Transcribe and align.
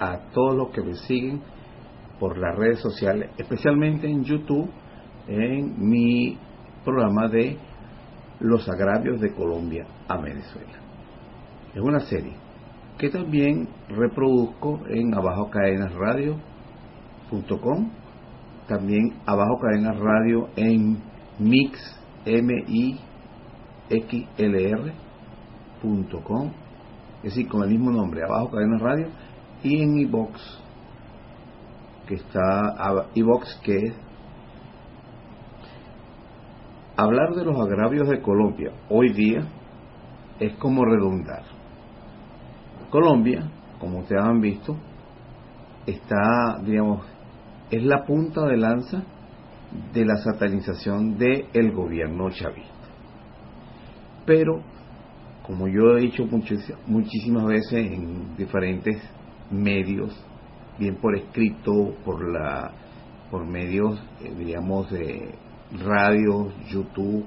a 0.00 0.30
todos 0.32 0.56
los 0.56 0.70
que 0.70 0.82
me 0.82 0.94
siguen 0.94 1.40
por 2.18 2.36
las 2.36 2.56
redes 2.56 2.80
sociales, 2.80 3.30
especialmente 3.38 4.08
en 4.08 4.24
YouTube, 4.24 4.70
en 5.28 5.88
mi 5.88 6.38
programa 6.84 7.28
de 7.28 7.56
Los 8.40 8.68
agravios 8.68 9.20
de 9.20 9.32
Colombia 9.34 9.86
a 10.08 10.16
Venezuela. 10.16 10.78
Es 11.74 11.80
una 11.80 12.00
serie 12.00 12.32
que 12.98 13.10
también 13.10 13.68
reproduzco 13.88 14.80
en 14.88 15.14
Abajo 15.14 15.50
Cadenas 15.50 15.92
Radio.com, 15.94 17.90
también 18.66 19.14
Abajo 19.24 19.58
Cadenas 19.60 19.98
Radio 19.98 20.48
en 20.56 20.98
Mix, 21.38 21.78
M 22.26 22.52
I 22.68 23.00
X 23.88 24.28
L 24.36 24.70
R.com, 24.70 26.50
es 27.22 27.34
decir, 27.34 27.48
con 27.48 27.62
el 27.62 27.70
mismo 27.70 27.90
nombre, 27.90 28.22
Abajo 28.22 28.50
Cadenas 28.50 28.80
Radio, 28.82 29.08
y 29.62 29.82
en 29.82 29.98
iBox, 29.98 30.40
que 32.06 32.14
está 32.14 32.74
iBox 33.14 33.60
que 33.62 33.76
es 33.76 33.94
hablar 36.96 37.34
de 37.34 37.44
los 37.44 37.56
agravios 37.58 38.08
de 38.08 38.20
Colombia 38.20 38.72
hoy 38.88 39.12
día 39.12 39.46
es 40.38 40.54
como 40.56 40.84
redundar. 40.84 41.44
Colombia, 42.90 43.50
como 43.78 44.00
ustedes 44.00 44.22
han 44.22 44.40
visto, 44.40 44.76
está, 45.86 46.60
digamos, 46.64 47.06
es 47.70 47.84
la 47.84 48.04
punta 48.04 48.46
de 48.46 48.56
lanza 48.56 49.04
de 49.92 50.04
la 50.04 50.16
satanización 50.16 51.16
del 51.16 51.72
gobierno 51.72 52.30
chavista. 52.30 52.70
Pero, 54.26 54.62
como 55.46 55.68
yo 55.68 55.96
he 55.96 56.00
dicho 56.00 56.26
muchísimas 56.86 57.44
veces 57.46 57.92
en 57.92 58.36
diferentes 58.36 59.00
medios, 59.50 60.14
bien 60.78 60.96
por 60.96 61.16
escrito, 61.16 61.94
por 62.04 62.26
la 62.32 62.72
por 63.30 63.46
medios, 63.46 64.02
eh, 64.22 64.34
digamos, 64.36 64.90
de 64.90 65.34
radio, 65.84 66.52
YouTube, 66.68 67.24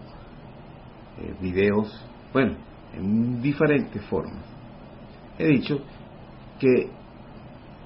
eh, 1.17 1.33
videos, 1.41 2.05
bueno, 2.33 2.55
en 2.93 3.41
diferentes 3.41 4.03
formas. 4.07 4.43
He 5.39 5.47
dicho 5.47 5.79
que 6.59 6.89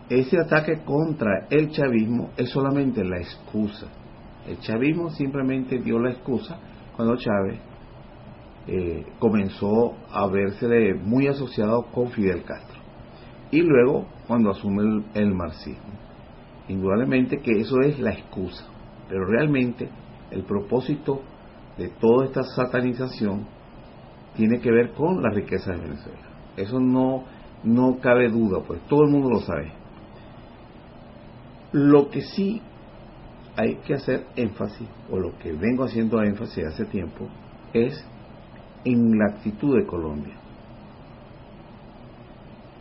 ese 0.09 0.39
ataque 0.39 0.83
contra 0.83 1.47
el 1.49 1.69
chavismo 1.69 2.31
es 2.37 2.49
solamente 2.49 3.03
la 3.03 3.19
excusa. 3.19 3.87
El 4.47 4.59
chavismo 4.59 5.09
simplemente 5.11 5.79
dio 5.79 5.99
la 5.99 6.11
excusa 6.11 6.57
cuando 6.95 7.17
Chávez 7.17 7.59
eh, 8.67 9.05
comenzó 9.19 9.95
a 10.11 10.27
verse 10.27 10.93
muy 10.95 11.27
asociado 11.27 11.83
con 11.91 12.09
Fidel 12.09 12.43
Castro. 12.43 12.76
Y 13.51 13.61
luego 13.61 14.05
cuando 14.27 14.51
asume 14.51 14.83
el, 14.83 15.05
el 15.13 15.33
marxismo. 15.33 15.93
Indudablemente 16.67 17.39
que 17.39 17.51
eso 17.51 17.79
es 17.79 17.97
la 17.99 18.11
excusa, 18.11 18.65
pero 19.07 19.25
realmente 19.25 19.89
el 20.31 20.43
propósito 20.43 21.21
de 21.77 21.87
toda 21.89 22.25
esta 22.25 22.43
satanización 22.43 23.45
tiene 24.35 24.59
que 24.59 24.71
ver 24.71 24.91
con 24.91 25.21
la 25.21 25.29
riqueza 25.29 25.71
de 25.71 25.77
Venezuela. 25.77 26.27
Eso 26.57 26.79
no, 26.79 27.23
no 27.63 27.99
cabe 27.99 28.29
duda, 28.29 28.61
pues 28.65 28.81
todo 28.87 29.03
el 29.03 29.11
mundo 29.11 29.29
lo 29.29 29.39
sabe. 29.39 29.71
Lo 31.71 32.09
que 32.09 32.21
sí 32.21 32.61
hay 33.55 33.75
que 33.77 33.95
hacer 33.95 34.25
énfasis, 34.35 34.87
o 35.09 35.17
lo 35.17 35.37
que 35.39 35.51
vengo 35.51 35.83
haciendo 35.83 36.21
énfasis 36.21 36.65
hace 36.65 36.85
tiempo, 36.85 37.27
es 37.73 38.05
en 38.85 39.17
la 39.17 39.35
actitud 39.35 39.75
de 39.77 39.85
Colombia. 39.85 40.35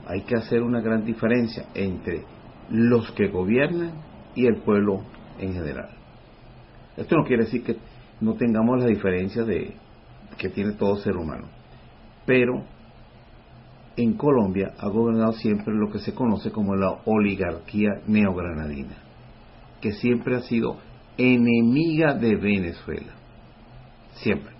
Hay 0.06 0.22
que 0.22 0.36
hacer 0.36 0.62
una 0.62 0.80
gran 0.80 1.04
diferencia 1.04 1.66
entre 1.74 2.24
los 2.70 3.10
que 3.12 3.28
gobiernan 3.28 3.92
y 4.34 4.46
el 4.46 4.56
pueblo 4.62 5.02
en 5.38 5.52
general. 5.52 5.90
Esto 6.96 7.16
no 7.16 7.24
quiere 7.24 7.44
decir 7.44 7.62
que 7.62 7.76
no 8.20 8.34
tengamos 8.34 8.78
la 8.78 8.86
diferencia 8.86 9.44
de 9.44 9.74
que 10.38 10.48
tiene 10.48 10.72
todo 10.72 10.96
ser 10.96 11.16
humano, 11.16 11.48
pero 12.24 12.64
en 13.96 14.14
Colombia 14.14 14.74
ha 14.78 14.88
gobernado 14.88 15.32
siempre 15.32 15.74
lo 15.74 15.90
que 15.90 15.98
se 15.98 16.14
conoce 16.14 16.50
como 16.50 16.74
la 16.76 16.98
oligarquía 17.06 18.02
neogranadina, 18.06 18.96
que 19.80 19.92
siempre 19.92 20.36
ha 20.36 20.40
sido 20.40 20.76
enemiga 21.16 22.14
de 22.14 22.36
Venezuela, 22.36 23.12
siempre. 24.14 24.54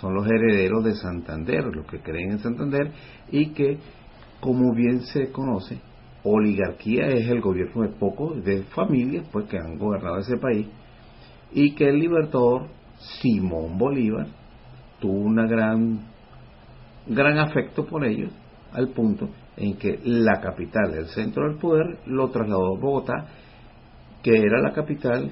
Son 0.00 0.14
los 0.14 0.26
herederos 0.26 0.84
de 0.84 0.94
Santander, 0.94 1.64
los 1.64 1.86
que 1.86 2.00
creen 2.00 2.32
en 2.32 2.38
Santander, 2.38 2.92
y 3.30 3.50
que, 3.50 3.78
como 4.40 4.74
bien 4.74 5.00
se 5.02 5.30
conoce, 5.30 5.80
oligarquía 6.24 7.06
es 7.06 7.28
el 7.28 7.40
gobierno 7.40 7.82
de 7.82 7.88
pocos, 7.88 8.44
de 8.44 8.62
familias, 8.64 9.26
pues 9.32 9.46
que 9.46 9.58
han 9.58 9.78
gobernado 9.78 10.18
ese 10.18 10.36
país, 10.36 10.66
y 11.52 11.74
que 11.74 11.88
el 11.88 11.98
libertador 11.98 12.68
Simón 13.20 13.78
Bolívar 13.78 14.26
tuvo 15.00 15.18
una 15.18 15.46
gran 15.46 16.00
gran 17.06 17.38
afecto 17.38 17.86
por 17.86 18.04
ellos, 18.04 18.30
al 18.72 18.88
punto 18.88 19.30
en 19.56 19.76
que 19.76 19.98
la 20.04 20.40
capital, 20.40 20.94
el 20.94 21.06
centro 21.06 21.48
del 21.48 21.58
poder, 21.58 21.98
lo 22.06 22.30
trasladó 22.30 22.76
a 22.76 22.80
Bogotá, 22.80 23.26
que 24.22 24.36
era 24.36 24.60
la 24.60 24.72
capital 24.72 25.30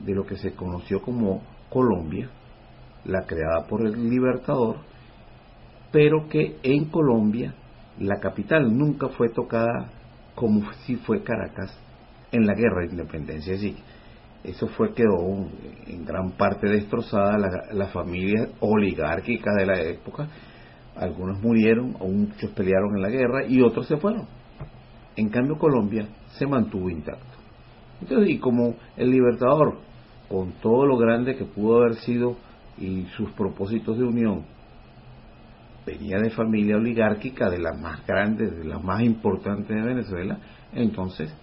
de 0.00 0.14
lo 0.14 0.24
que 0.24 0.36
se 0.36 0.54
conoció 0.54 1.00
como 1.00 1.42
Colombia, 1.70 2.30
la 3.04 3.24
creada 3.26 3.66
por 3.66 3.86
el 3.86 4.10
Libertador, 4.10 4.76
pero 5.92 6.28
que 6.28 6.58
en 6.62 6.86
Colombia 6.86 7.54
la 8.00 8.18
capital 8.20 8.76
nunca 8.76 9.08
fue 9.08 9.28
tocada 9.30 9.90
como 10.34 10.70
si 10.84 10.96
fue 10.96 11.22
Caracas 11.22 11.76
en 12.30 12.46
la 12.46 12.54
guerra 12.54 12.82
de 12.82 12.92
independencia. 12.92 13.54
Es 13.54 13.74
eso 14.44 14.68
fue 14.68 14.94
quedó 14.94 15.18
en 15.86 16.04
gran 16.04 16.30
parte 16.32 16.68
destrozada 16.68 17.38
la, 17.38 17.50
la 17.72 17.86
familia 17.88 18.48
oligárquica 18.60 19.52
de 19.58 19.66
la 19.66 19.80
época. 19.80 20.28
Algunos 20.96 21.40
murieron 21.40 21.96
o 21.98 22.06
muchos 22.08 22.50
pelearon 22.52 22.96
en 22.96 23.02
la 23.02 23.08
guerra 23.08 23.46
y 23.46 23.60
otros 23.62 23.86
se 23.86 23.96
fueron. 23.96 24.26
En 25.16 25.28
cambio 25.28 25.58
Colombia 25.58 26.06
se 26.38 26.46
mantuvo 26.46 26.88
intacto. 26.88 27.38
Entonces 28.00 28.30
y 28.30 28.38
como 28.38 28.76
el 28.96 29.10
libertador 29.10 29.78
con 30.28 30.52
todo 30.62 30.86
lo 30.86 30.96
grande 30.96 31.36
que 31.36 31.44
pudo 31.44 31.78
haber 31.78 31.96
sido 31.96 32.36
y 32.78 33.06
sus 33.16 33.30
propósitos 33.32 33.98
de 33.98 34.04
unión 34.04 34.44
venía 35.92 36.18
de 36.18 36.30
familia 36.30 36.76
oligárquica 36.76 37.48
de 37.50 37.58
las 37.58 37.78
más 37.80 38.06
grandes 38.06 38.56
de 38.56 38.64
las 38.64 38.82
más 38.82 39.02
importantes 39.02 39.68
de 39.68 39.82
Venezuela 39.82 40.38
entonces 40.72 41.34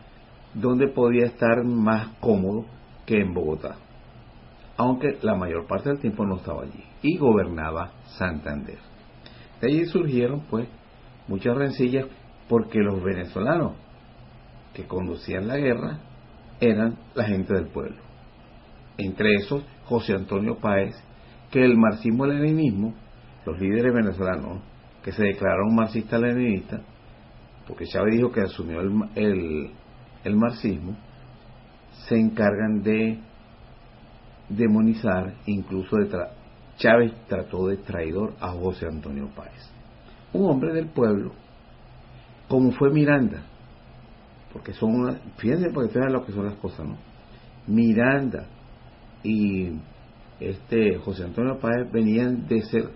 ¿dónde 0.55 0.87
podía 0.87 1.25
estar 1.25 1.63
más 1.63 2.09
cómodo 2.19 2.65
que 3.05 3.19
en 3.19 3.33
Bogotá, 3.33 3.75
aunque 4.77 5.17
la 5.21 5.35
mayor 5.35 5.67
parte 5.67 5.89
del 5.89 5.99
tiempo 5.99 6.25
no 6.25 6.37
estaba 6.37 6.63
allí, 6.63 6.83
y 7.01 7.17
gobernaba 7.17 7.91
Santander. 8.17 8.79
De 9.61 9.67
allí 9.67 9.85
surgieron 9.85 10.41
pues 10.49 10.67
muchas 11.27 11.55
rencillas 11.55 12.07
porque 12.49 12.79
los 12.79 13.03
venezolanos 13.03 13.73
que 14.73 14.85
conducían 14.85 15.47
la 15.47 15.57
guerra 15.57 15.99
eran 16.59 16.97
la 17.13 17.25
gente 17.25 17.53
del 17.53 17.67
pueblo. 17.67 17.97
Entre 18.97 19.35
esos, 19.35 19.63
José 19.85 20.13
Antonio 20.13 20.57
Páez, 20.57 20.95
que 21.51 21.63
el 21.63 21.77
marxismo-leninismo, 21.77 22.93
los 23.45 23.59
líderes 23.59 23.93
venezolanos 23.93 24.61
que 25.03 25.11
se 25.11 25.23
declararon 25.23 25.75
marxistas-leninistas, 25.75 26.81
porque 27.67 27.85
Chávez 27.85 28.15
dijo 28.15 28.31
que 28.31 28.41
asumió 28.41 28.81
el, 28.81 29.71
el, 30.23 30.35
marxismo, 30.35 30.95
se 32.07 32.15
encargan 32.15 32.81
de 32.81 33.19
demonizar, 34.49 35.35
incluso 35.45 35.97
de 35.97 36.09
Chávez 36.77 37.13
trató 37.27 37.67
de 37.67 37.77
traidor 37.77 38.33
a 38.39 38.49
José 38.49 38.87
Antonio 38.87 39.29
Páez, 39.35 39.71
un 40.33 40.49
hombre 40.49 40.73
del 40.73 40.87
pueblo, 40.87 41.31
como 42.47 42.71
fue 42.71 42.91
Miranda, 42.91 43.43
porque 44.51 44.73
son 44.73 44.95
una, 44.95 45.19
fíjense 45.37 45.69
porque 45.73 45.87
ustedes 45.87 46.11
lo 46.11 46.25
que 46.25 46.31
son 46.31 46.45
las 46.45 46.55
cosas, 46.55 46.87
¿no? 46.87 46.97
Miranda 47.67 48.47
y 49.23 49.71
este 50.39 50.97
José 50.97 51.23
Antonio 51.23 51.57
Páez 51.59 51.91
venían 51.91 52.47
de 52.47 52.61
ser 52.61 52.89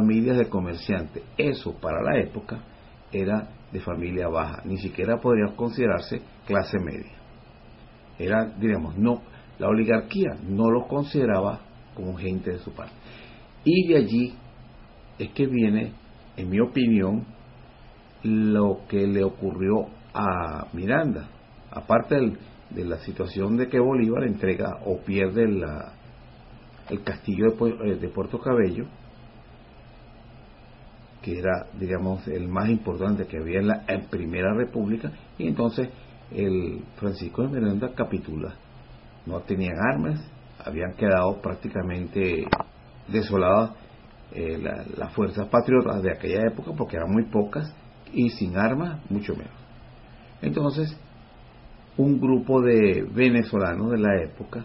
familias 0.00 0.38
de 0.38 0.48
comerciantes. 0.48 1.22
Eso 1.36 1.74
para 1.80 2.02
la 2.02 2.18
época 2.20 2.58
era 3.12 3.48
de 3.72 3.80
familia 3.80 4.28
baja, 4.28 4.62
ni 4.64 4.78
siquiera 4.78 5.18
podría 5.20 5.54
considerarse 5.56 6.20
clase 6.46 6.78
media 6.78 7.16
era, 8.18 8.46
digamos, 8.58 8.96
no, 8.96 9.22
la 9.58 9.68
oligarquía 9.68 10.36
no 10.46 10.70
los 10.70 10.86
consideraba 10.86 11.60
como 11.94 12.14
gente 12.16 12.52
de 12.52 12.58
su 12.58 12.72
parte. 12.72 12.94
Y 13.64 13.88
de 13.88 13.96
allí 13.96 14.34
es 15.18 15.30
que 15.30 15.46
viene, 15.46 15.92
en 16.36 16.50
mi 16.50 16.60
opinión, 16.60 17.24
lo 18.22 18.80
que 18.88 19.06
le 19.06 19.24
ocurrió 19.24 19.86
a 20.14 20.66
Miranda, 20.72 21.28
aparte 21.70 22.16
de 22.70 22.84
la 22.84 22.98
situación 22.98 23.56
de 23.56 23.68
que 23.68 23.78
Bolívar 23.78 24.24
entrega 24.24 24.78
o 24.84 24.98
pierde 24.98 25.48
la, 25.48 25.92
el 26.88 27.02
castillo 27.02 27.50
de, 27.50 27.92
eh, 27.92 27.96
de 27.96 28.08
Puerto 28.08 28.38
Cabello, 28.38 28.86
que 31.26 31.40
era, 31.40 31.66
digamos, 31.76 32.24
el 32.28 32.46
más 32.46 32.68
importante 32.68 33.26
que 33.26 33.38
había 33.38 33.58
en 33.58 33.66
la 33.66 33.84
Primera 34.08 34.54
República, 34.54 35.10
y 35.36 35.48
entonces 35.48 35.88
el 36.30 36.84
Francisco 36.94 37.42
de 37.42 37.48
Miranda 37.48 37.92
capitula. 37.96 38.54
No 39.26 39.40
tenían 39.40 39.74
armas, 39.92 40.24
habían 40.64 40.92
quedado 40.92 41.42
prácticamente 41.42 42.46
desoladas 43.08 43.72
eh, 44.34 44.56
las 44.96 45.12
fuerzas 45.14 45.48
patriotas 45.48 46.00
de 46.00 46.12
aquella 46.12 46.46
época, 46.46 46.70
porque 46.78 46.94
eran 46.94 47.10
muy 47.10 47.24
pocas, 47.24 47.74
y 48.12 48.30
sin 48.30 48.56
armas, 48.56 49.00
mucho 49.10 49.34
menos. 49.34 49.52
Entonces, 50.42 50.96
un 51.96 52.20
grupo 52.20 52.62
de 52.62 53.04
venezolanos 53.12 53.90
de 53.90 53.98
la 53.98 54.22
época, 54.22 54.64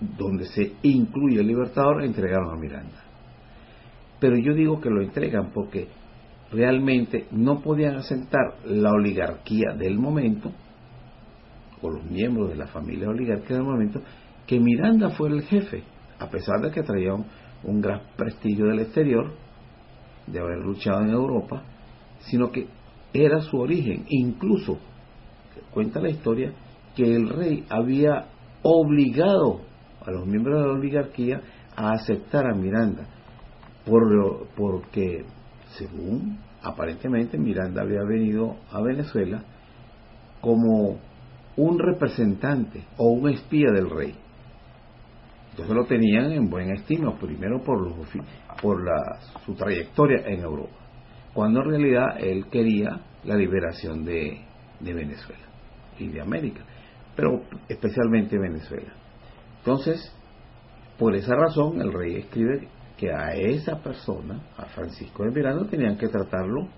donde 0.00 0.46
se 0.46 0.72
incluye 0.84 1.38
el 1.38 1.46
Libertador, 1.46 2.02
entregaron 2.02 2.50
a 2.50 2.58
Miranda. 2.58 3.05
Pero 4.20 4.36
yo 4.36 4.54
digo 4.54 4.80
que 4.80 4.90
lo 4.90 5.02
entregan 5.02 5.50
porque 5.52 5.88
realmente 6.50 7.26
no 7.32 7.60
podían 7.60 7.96
asentar 7.96 8.56
la 8.64 8.90
oligarquía 8.90 9.74
del 9.76 9.98
momento, 9.98 10.52
o 11.82 11.90
los 11.90 12.04
miembros 12.04 12.50
de 12.50 12.56
la 12.56 12.66
familia 12.66 13.08
oligárquica 13.08 13.54
del 13.54 13.64
momento, 13.64 14.00
que 14.46 14.60
Miranda 14.60 15.10
fuera 15.10 15.34
el 15.34 15.42
jefe, 15.42 15.82
a 16.18 16.28
pesar 16.28 16.60
de 16.60 16.70
que 16.70 16.82
traía 16.82 17.12
un, 17.12 17.80
gran 17.80 18.00
prestigio 18.16 18.66
del 18.66 18.80
exterior, 18.80 19.34
de 20.26 20.40
haber 20.40 20.58
luchado 20.58 21.02
en 21.02 21.10
Europa, 21.10 21.62
sino 22.20 22.50
que 22.50 22.66
era 23.12 23.40
su 23.40 23.58
origen. 23.58 24.04
Incluso, 24.08 24.78
cuenta 25.72 26.00
la 26.00 26.10
historia, 26.10 26.52
que 26.94 27.14
el 27.14 27.28
rey 27.28 27.64
había 27.68 28.26
obligado 28.62 29.60
a 30.04 30.10
los 30.10 30.26
miembros 30.26 30.60
de 30.60 30.68
la 30.68 30.74
oligarquía 30.74 31.40
a 31.76 31.90
aceptar 31.92 32.46
a 32.46 32.54
Miranda, 32.54 33.06
por, 33.86 34.48
porque 34.56 35.24
según 35.78 36.38
aparentemente 36.62 37.38
Miranda 37.38 37.82
había 37.82 38.02
venido 38.02 38.56
a 38.70 38.82
Venezuela 38.82 39.42
como 40.40 40.98
un 41.56 41.78
representante 41.78 42.84
o 42.98 43.08
un 43.08 43.30
espía 43.30 43.70
del 43.72 43.88
rey. 43.88 44.14
Entonces 45.50 45.74
lo 45.74 45.84
tenían 45.86 46.32
en 46.32 46.50
buen 46.50 46.70
estima, 46.72 47.16
primero 47.18 47.62
por, 47.62 47.80
los, 47.80 47.96
por 48.60 48.84
la, 48.84 49.20
su 49.46 49.54
trayectoria 49.54 50.26
en 50.26 50.40
Europa, 50.40 50.76
cuando 51.32 51.62
en 51.62 51.70
realidad 51.70 52.18
él 52.18 52.46
quería 52.50 53.00
la 53.24 53.36
liberación 53.36 54.04
de, 54.04 54.40
de 54.80 54.92
Venezuela 54.92 55.44
y 55.98 56.08
de 56.08 56.20
América, 56.20 56.60
pero 57.14 57.42
especialmente 57.68 58.36
Venezuela. 58.38 58.92
Entonces, 59.58 60.12
por 60.98 61.14
esa 61.14 61.34
razón 61.34 61.80
el 61.80 61.92
rey 61.92 62.16
escribe 62.16 62.68
que 62.96 63.12
a 63.12 63.34
esa 63.34 63.78
persona, 63.82 64.40
a 64.56 64.66
Francisco 64.66 65.24
de 65.24 65.30
Miranda, 65.30 65.68
tenían 65.68 65.98
que 65.98 66.08
tratarlo 66.08 66.68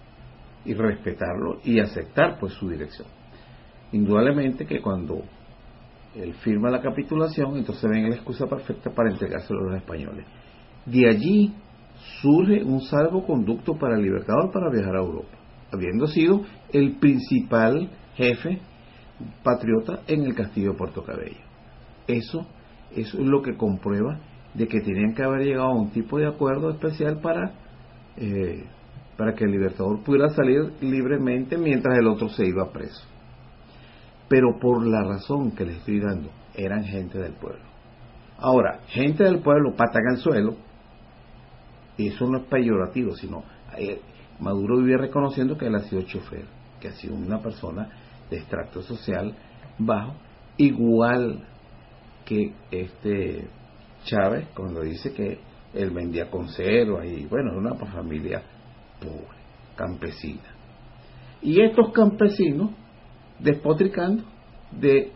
y 0.64 0.74
respetarlo 0.74 1.60
y 1.64 1.78
aceptar 1.80 2.38
pues 2.40 2.54
su 2.54 2.68
dirección. 2.68 3.06
Indudablemente 3.92 4.66
que 4.66 4.80
cuando 4.80 5.22
él 6.14 6.34
firma 6.34 6.70
la 6.70 6.82
capitulación, 6.82 7.56
entonces 7.56 7.88
ven 7.88 8.10
la 8.10 8.16
excusa 8.16 8.46
perfecta 8.46 8.90
para 8.90 9.10
entregárselo 9.10 9.60
a 9.60 9.70
los 9.70 9.76
españoles. 9.76 10.26
De 10.84 11.08
allí 11.08 11.54
surge 12.20 12.62
un 12.64 12.80
salvoconducto 12.80 13.78
para 13.78 13.96
el 13.96 14.02
Libertador 14.02 14.50
para 14.50 14.70
viajar 14.70 14.96
a 14.96 15.00
Europa, 15.00 15.36
habiendo 15.72 16.06
sido 16.06 16.42
el 16.72 16.98
principal 16.98 17.90
jefe 18.16 18.60
patriota 19.42 20.00
en 20.06 20.24
el 20.24 20.34
castillo 20.34 20.72
de 20.72 20.78
Puerto 20.78 21.02
Cabello. 21.04 21.40
Eso, 22.06 22.46
eso 22.94 23.18
es 23.18 23.26
lo 23.26 23.42
que 23.42 23.56
comprueba 23.56 24.18
de 24.58 24.66
que 24.66 24.80
tenían 24.80 25.14
que 25.14 25.22
haber 25.22 25.46
llegado 25.46 25.68
a 25.68 25.74
un 25.74 25.90
tipo 25.90 26.18
de 26.18 26.26
acuerdo 26.26 26.70
especial 26.70 27.20
para, 27.20 27.52
eh, 28.16 28.64
para 29.16 29.34
que 29.34 29.44
el 29.44 29.52
Libertador 29.52 30.02
pudiera 30.02 30.28
salir 30.30 30.72
libremente 30.80 31.56
mientras 31.56 31.96
el 31.96 32.08
otro 32.08 32.28
se 32.28 32.46
iba 32.46 32.70
preso 32.72 33.06
pero 34.28 34.58
por 34.60 34.86
la 34.86 35.02
razón 35.02 35.52
que 35.52 35.64
les 35.64 35.78
estoy 35.78 36.00
dando, 36.00 36.30
eran 36.54 36.84
gente 36.84 37.18
del 37.18 37.32
pueblo. 37.32 37.62
Ahora, 38.38 38.80
gente 38.88 39.24
del 39.24 39.40
pueblo 39.40 39.74
patan 39.74 40.02
al 40.10 40.18
suelo, 40.18 40.56
y 41.96 42.08
eso 42.08 42.26
no 42.26 42.38
es 42.38 42.44
peyorativo, 42.44 43.16
sino 43.16 43.42
eh, 43.76 44.00
Maduro 44.38 44.76
vivía 44.78 44.98
reconociendo 44.98 45.56
que 45.56 45.66
él 45.66 45.74
ha 45.74 45.80
sido 45.80 46.02
chofer, 46.02 46.44
que 46.80 46.88
ha 46.88 46.92
sido 46.92 47.14
una 47.14 47.40
persona 47.40 47.88
de 48.30 48.36
extracto 48.36 48.82
social 48.82 49.34
bajo, 49.78 50.14
igual 50.58 51.44
que 52.24 52.52
este 52.70 53.48
Chávez 54.08 54.48
cuando 54.54 54.80
dice 54.82 55.12
que 55.12 55.38
él 55.74 55.90
vendía 55.90 56.30
conservas 56.30 57.06
y 57.06 57.26
bueno, 57.26 57.50
era 57.50 57.60
una 57.60 57.74
familia 57.74 58.42
pobre, 59.00 59.38
campesina. 59.76 60.54
Y 61.42 61.60
estos 61.60 61.92
campesinos 61.92 62.70
despotricando 63.38 64.24
de 64.72 65.12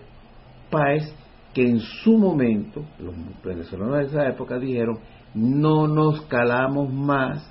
Páez 0.71 1.15
que 1.53 1.69
en 1.69 1.81
su 1.81 2.17
momento, 2.17 2.83
los 2.99 3.15
venezolanos 3.44 3.99
de 3.99 4.05
esa 4.05 4.29
época 4.29 4.59
dijeron, 4.59 4.99
no 5.35 5.87
nos 5.87 6.23
calamos 6.23 6.93
más 6.93 7.51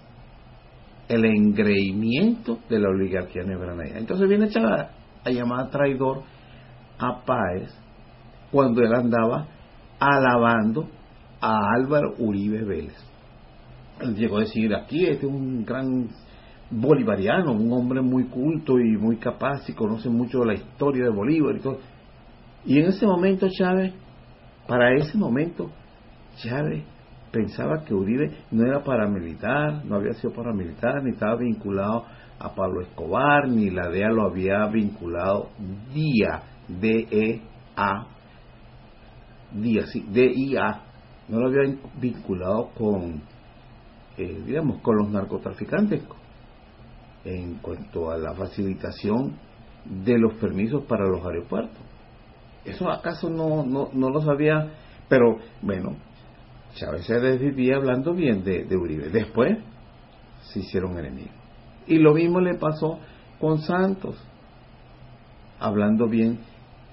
el 1.07 1.25
engreimiento 1.25 2.59
de 2.69 2.79
la 2.79 2.89
oligarquía 2.89 3.43
neogranadina. 3.43 3.99
Entonces 3.99 4.27
viene 4.27 4.49
Chávez 4.49 4.87
a 5.23 5.29
llamar 5.29 5.69
traidor 5.69 6.23
a 6.97 7.23
Páez 7.25 7.71
cuando 8.51 8.81
él 8.81 8.93
andaba 8.93 9.47
alabando 9.99 10.87
a 11.41 11.73
Álvaro 11.75 12.13
Uribe 12.19 12.63
Vélez. 12.63 12.95
Él 13.99 14.15
llegó 14.15 14.37
a 14.37 14.41
decir, 14.41 14.73
aquí 14.73 15.05
este 15.05 15.25
es 15.25 15.31
un 15.31 15.65
gran 15.65 16.07
bolivariano, 16.69 17.51
un 17.51 17.71
hombre 17.73 18.01
muy 18.01 18.25
culto 18.25 18.79
y 18.79 18.97
muy 18.97 19.17
capaz 19.17 19.67
y 19.69 19.73
conoce 19.73 20.09
mucho 20.09 20.45
la 20.45 20.53
historia 20.53 21.05
de 21.05 21.11
Bolívar 21.11 21.55
y 21.55 21.59
todo. 21.59 21.79
Y 22.65 22.79
en 22.79 22.85
ese 22.85 23.05
momento 23.05 23.47
Chávez, 23.49 23.93
para 24.67 24.95
ese 24.95 25.17
momento, 25.17 25.69
Chávez 26.37 26.83
pensaba 27.31 27.83
que 27.83 27.93
Uribe 27.93 28.31
no 28.51 28.65
era 28.65 28.83
paramilitar, 28.83 29.83
no 29.85 29.95
había 29.95 30.13
sido 30.13 30.33
paramilitar, 30.33 31.03
ni 31.03 31.11
estaba 31.11 31.37
vinculado 31.37 32.05
a 32.39 32.53
Pablo 32.53 32.81
Escobar, 32.81 33.47
ni 33.47 33.69
la 33.69 33.89
DEA 33.89 34.09
lo 34.09 34.23
había 34.23 34.65
vinculado 34.67 35.49
día, 35.93 36.43
D-E-A, 36.67 38.07
sí, 39.91 40.05
D-I-A, 40.09 40.90
no 41.31 41.39
lo 41.39 41.47
había 41.47 41.75
vinculado 41.99 42.71
con, 42.77 43.21
eh, 44.17 44.43
digamos, 44.45 44.81
con 44.81 44.97
los 44.97 45.09
narcotraficantes, 45.09 46.03
en 47.23 47.55
cuanto 47.55 48.11
a 48.11 48.17
la 48.17 48.33
facilitación 48.33 49.37
de 49.85 50.19
los 50.19 50.33
permisos 50.35 50.83
para 50.83 51.07
los 51.07 51.25
aeropuertos. 51.25 51.79
¿Eso 52.65 52.89
acaso 52.91 53.29
no, 53.29 53.63
no, 53.65 53.89
no 53.93 54.09
lo 54.09 54.21
sabía? 54.21 54.73
Pero 55.07 55.37
bueno, 55.61 55.95
Chávez 56.75 57.05
se 57.05 57.19
desvivía 57.19 57.77
hablando 57.77 58.13
bien 58.13 58.43
de, 58.43 58.65
de 58.65 58.77
Uribe. 58.77 59.09
Después 59.09 59.57
se 60.41 60.59
hicieron 60.59 60.99
enemigos. 60.99 61.33
Y 61.87 61.97
lo 61.97 62.13
mismo 62.13 62.41
le 62.41 62.55
pasó 62.55 62.99
con 63.39 63.59
Santos, 63.59 64.21
hablando 65.59 66.07
bien 66.07 66.39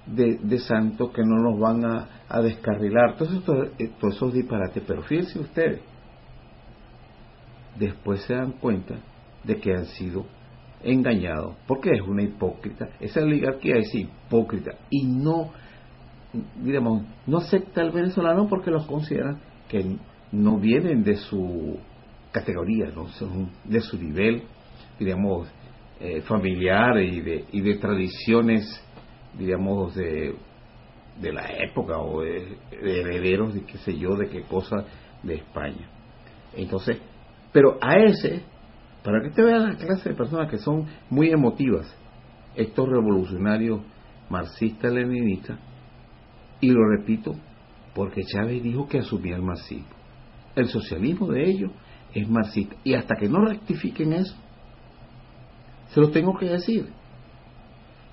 de, 0.07 0.39
de 0.39 0.59
Santos 0.61 1.11
que 1.13 1.23
no 1.23 1.43
nos 1.43 1.59
van 1.59 1.85
a, 1.85 2.09
a 2.29 2.41
descarrilar. 2.41 3.13
Entonces, 3.13 3.43
todos 3.45 4.15
esos 4.15 4.33
disparates. 4.33 4.83
Pero 4.87 5.03
fíjense 5.03 5.39
ustedes, 5.39 5.81
después 7.79 8.23
se 8.23 8.35
dan 8.35 8.53
cuenta 8.53 8.97
de 9.45 9.59
que 9.59 9.73
han 9.73 9.87
sido 9.87 10.27
engañados, 10.83 11.57
porque 11.67 11.91
es 11.91 12.03
una 12.03 12.23
hipócrita, 12.23 12.91
esa 13.01 13.21
oligarquía 13.21 13.77
es 13.79 13.93
hipócrita 13.95 14.73
y 14.91 15.07
no, 15.07 15.51
digamos, 16.63 17.03
no 17.27 17.39
acepta 17.39 17.81
al 17.81 17.91
venezolano 17.91 18.49
porque 18.49 18.71
los 18.71 18.87
consideran 18.87 19.41
que 19.69 19.97
no 20.31 20.59
vienen 20.59 21.03
de 21.03 21.17
su 21.17 21.79
categoría, 22.31 22.87
no 22.95 23.09
son 23.09 23.51
de 23.65 23.81
su 23.81 23.99
nivel, 23.99 24.45
digamos, 25.01 25.49
eh, 26.01 26.21
familiar 26.23 26.99
y 26.99 27.21
de, 27.23 27.45
y 27.51 27.61
de 27.61 27.75
tradiciones, 27.79 28.63
digamos, 29.37 29.97
de, 29.97 30.37
de 31.21 31.33
la 31.33 31.47
época 31.65 31.99
o 31.99 32.23
de, 32.23 32.59
de 32.71 33.01
herederos 33.01 33.55
de 33.55 33.65
qué 33.65 33.79
sé 33.79 33.97
yo, 33.97 34.17
de 34.17 34.29
qué 34.29 34.43
cosa 34.43 34.85
de 35.23 35.35
España. 35.37 35.89
Entonces, 36.55 36.99
pero 37.53 37.79
a 37.81 37.97
ese 37.97 38.43
para 39.03 39.23
que 39.23 39.31
te 39.31 39.43
vean 39.43 39.71
la 39.71 39.77
clase 39.77 40.11
de 40.11 40.15
personas 40.15 40.51
que 40.51 40.59
son 40.59 40.87
muy 41.09 41.31
emotivas, 41.31 41.87
estos 42.55 42.89
revolucionarios 42.89 43.81
marxistas-leninistas, 44.29 45.59
y 46.61 46.71
lo 46.71 46.81
repito, 46.89 47.35
porque 47.95 48.25
Chávez 48.25 48.63
dijo 48.63 48.89
que 48.89 48.99
asumía 48.99 49.37
el 49.37 49.43
marxismo. 49.43 49.87
El 50.57 50.67
socialismo 50.67 51.29
de 51.29 51.49
ellos 51.49 51.71
es 52.13 52.29
marxista. 52.29 52.77
Y 52.85 52.95
hasta 52.95 53.15
que 53.17 53.29
no 53.29 53.45
rectifiquen 53.45 54.13
eso, 54.13 54.37
se 55.89 56.01
lo 56.01 56.11
tengo 56.11 56.37
que 56.37 56.47
decir. 56.47 56.89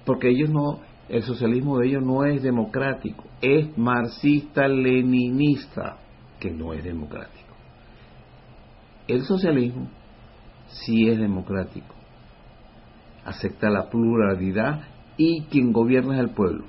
Porque 0.06 0.30
ellos 0.30 0.50
no, 0.52 0.80
el 1.08 1.22
socialismo 1.24 1.80
de 1.80 1.88
ellos 1.88 2.04
no 2.04 2.26
es 2.26 2.42
democrático, 2.42 3.24
es 3.42 3.78
marxista-leninista, 3.78 5.98
que 6.40 6.52
no 6.52 6.74
es 6.74 6.84
democrático. 6.84 7.54
El 9.08 9.22
socialismo 9.24 9.88
sí 10.68 11.08
es 11.08 11.20
democrático. 11.20 11.94
Acepta 13.24 13.70
la 13.70 13.88
pluralidad 13.90 14.82
y 15.18 15.44
quien 15.44 15.72
gobierna 15.72 16.16
es 16.16 16.22
el 16.22 16.32
pueblo, 16.32 16.66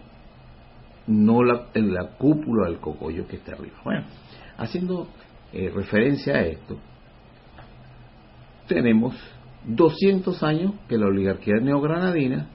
no 1.07 1.43
la, 1.43 1.69
la 1.75 2.17
cúpula 2.19 2.69
del 2.69 2.79
cogollo 2.79 3.27
que 3.27 3.37
está 3.37 3.53
arriba. 3.53 3.81
Bueno, 3.85 4.05
haciendo 4.59 5.09
eh, 5.53 5.71
referencia 5.75 6.35
a 6.35 6.43
esto, 6.43 6.77
tenemos 8.69 9.17
200 9.67 10.43
años 10.43 10.75
que 10.89 10.99
la 10.99 11.07
oligarquía 11.07 11.55
neogranadina 11.61 12.51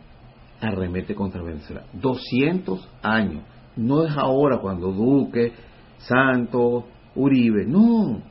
arremete 0.62 1.16
contra 1.16 1.42
Venezuela. 1.42 1.84
200 1.94 2.90
años. 3.02 3.44
No 3.76 4.06
es 4.06 4.16
ahora 4.16 4.60
cuando 4.60 4.92
Duque, 4.92 5.54
Santos, 5.98 6.86
Uribe, 7.16 7.66
no. 7.66 8.22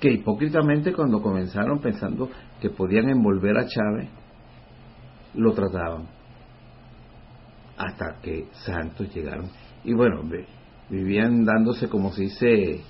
Que 0.00 0.12
hipócritamente 0.12 0.92
cuando 0.92 1.22
comenzaron 1.22 1.80
pensando 1.80 2.28
que 2.60 2.70
podían 2.70 3.08
envolver 3.08 3.56
a 3.56 3.66
Chávez, 3.66 4.10
lo 5.34 5.52
trataban. 5.52 6.08
Hasta 7.78 8.20
que 8.22 8.46
Santos 8.64 9.14
llegaron. 9.14 9.50
Y 9.84 9.94
bueno, 9.94 10.22
vivían 10.90 11.44
dándose, 11.44 11.88
como 11.88 12.12
se 12.12 12.22
dice, 12.22 12.80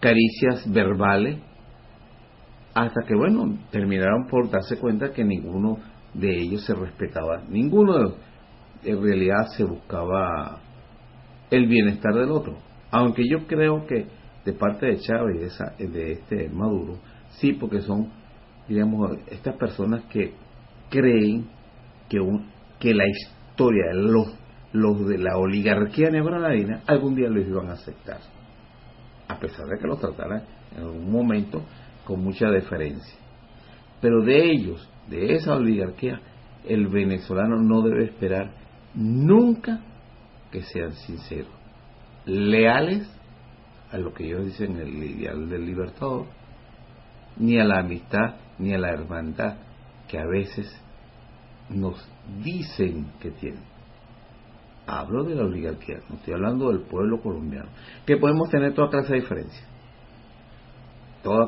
caricias 0.00 0.70
verbales 0.70 1.38
hasta 2.74 3.06
que, 3.06 3.14
bueno, 3.14 3.58
terminaron 3.70 4.26
por 4.26 4.50
darse 4.50 4.78
cuenta 4.78 5.12
que 5.12 5.24
ninguno 5.24 5.78
de 6.18 6.38
ellos 6.38 6.64
se 6.64 6.74
respetaba, 6.74 7.42
ninguno 7.48 8.14
en 8.84 9.02
realidad 9.02 9.48
se 9.56 9.64
buscaba 9.64 10.58
el 11.50 11.66
bienestar 11.66 12.14
del 12.14 12.30
otro. 12.30 12.56
Aunque 12.90 13.22
yo 13.28 13.46
creo 13.46 13.86
que 13.86 14.06
de 14.44 14.52
parte 14.52 14.86
de 14.86 14.98
Chávez 14.98 15.36
y 15.36 15.38
de, 15.40 15.46
esa, 15.46 15.74
de 15.78 16.12
este 16.12 16.48
Maduro, 16.48 16.98
sí, 17.30 17.52
porque 17.52 17.80
son, 17.80 18.10
digamos, 18.68 19.18
estas 19.28 19.56
personas 19.56 20.04
que 20.04 20.34
creen 20.88 21.48
que, 22.08 22.20
un, 22.20 22.48
que 22.78 22.94
la 22.94 23.04
historia, 23.08 23.92
los, 23.92 24.34
los 24.72 25.06
de 25.06 25.18
la 25.18 25.36
oligarquía 25.36 26.10
neogranadina, 26.10 26.82
algún 26.86 27.16
día 27.16 27.28
los 27.28 27.46
iban 27.46 27.70
a 27.70 27.72
aceptar, 27.72 28.20
a 29.28 29.38
pesar 29.38 29.66
de 29.66 29.78
que 29.80 29.88
los 29.88 29.98
trataran 29.98 30.44
en 30.76 30.82
algún 30.82 31.10
momento 31.10 31.62
con 32.04 32.22
mucha 32.22 32.48
deferencia. 32.48 33.18
Pero 34.00 34.22
de 34.22 34.52
ellos, 34.52 34.88
de 35.08 35.34
esa 35.34 35.54
oligarquía, 35.54 36.20
el 36.64 36.88
venezolano 36.88 37.56
no 37.56 37.82
debe 37.82 38.04
esperar 38.04 38.50
nunca 38.94 39.80
que 40.50 40.62
sean 40.62 40.92
sinceros, 40.92 41.52
leales 42.24 43.08
a 43.92 43.98
lo 43.98 44.12
que 44.12 44.26
ellos 44.26 44.44
dicen 44.46 44.78
el 44.78 44.94
ideal 45.02 45.48
del 45.48 45.66
libertador, 45.66 46.26
ni 47.36 47.58
a 47.58 47.64
la 47.64 47.80
amistad, 47.80 48.36
ni 48.58 48.72
a 48.72 48.78
la 48.78 48.90
hermandad 48.90 49.56
que 50.08 50.18
a 50.18 50.26
veces 50.26 50.66
nos 51.68 52.08
dicen 52.42 53.12
que 53.20 53.30
tienen. 53.30 53.62
Hablo 54.86 55.24
de 55.24 55.34
la 55.34 55.44
oligarquía, 55.44 55.98
no 56.08 56.16
estoy 56.16 56.34
hablando 56.34 56.70
del 56.70 56.82
pueblo 56.82 57.20
colombiano, 57.20 57.68
que 58.06 58.16
podemos 58.16 58.48
tener 58.48 58.74
toda 58.74 58.90
clase 58.90 59.14
de 59.14 59.20
diferencias 59.20 59.76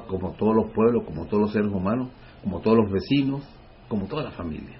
como 0.08 0.32
todos 0.32 0.54
los 0.54 0.70
pueblos, 0.72 1.04
como 1.04 1.26
todos 1.26 1.42
los 1.42 1.52
seres 1.52 1.70
humanos, 1.70 2.08
como 2.42 2.60
todos 2.60 2.76
los 2.78 2.92
vecinos, 2.92 3.42
como 3.88 4.06
toda 4.06 4.24
la 4.24 4.30
familia. 4.32 4.76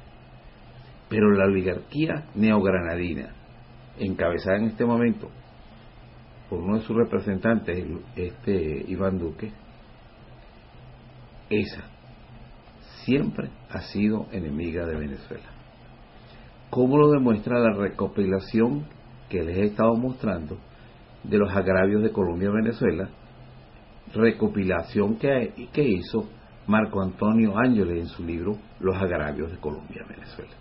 Pero 1.08 1.30
la 1.32 1.44
oligarquía 1.44 2.26
neogranadina, 2.34 3.34
encabezada 3.98 4.58
en 4.58 4.64
este 4.66 4.84
momento 4.84 5.30
por 6.48 6.60
uno 6.60 6.78
de 6.78 6.84
sus 6.84 6.96
representantes, 6.96 7.84
este 8.16 8.84
Iván 8.88 9.18
Duque, 9.18 9.52
esa 11.50 11.84
siempre 13.04 13.50
ha 13.70 13.80
sido 13.82 14.26
enemiga 14.32 14.86
de 14.86 14.96
Venezuela. 14.96 15.48
¿Cómo 16.70 16.98
lo 16.98 17.10
demuestra 17.10 17.58
la 17.58 17.74
recopilación 17.74 18.86
que 19.28 19.42
les 19.42 19.58
he 19.58 19.64
estado 19.66 19.94
mostrando 19.96 20.58
de 21.24 21.38
los 21.38 21.50
agravios 21.54 22.02
de 22.02 22.12
Colombia 22.12 22.48
y 22.48 22.62
Venezuela 22.62 23.08
recopilación 24.14 25.16
que, 25.16 25.68
que 25.72 25.82
hizo 25.82 26.28
Marco 26.68 27.02
Antonio 27.02 27.58
Ángeles 27.58 27.98
en 27.98 28.06
su 28.06 28.24
libro 28.24 28.58
Los 28.78 28.96
agravios 28.96 29.50
de 29.50 29.58
Colombia 29.58 30.04
Venezuela, 30.08 30.52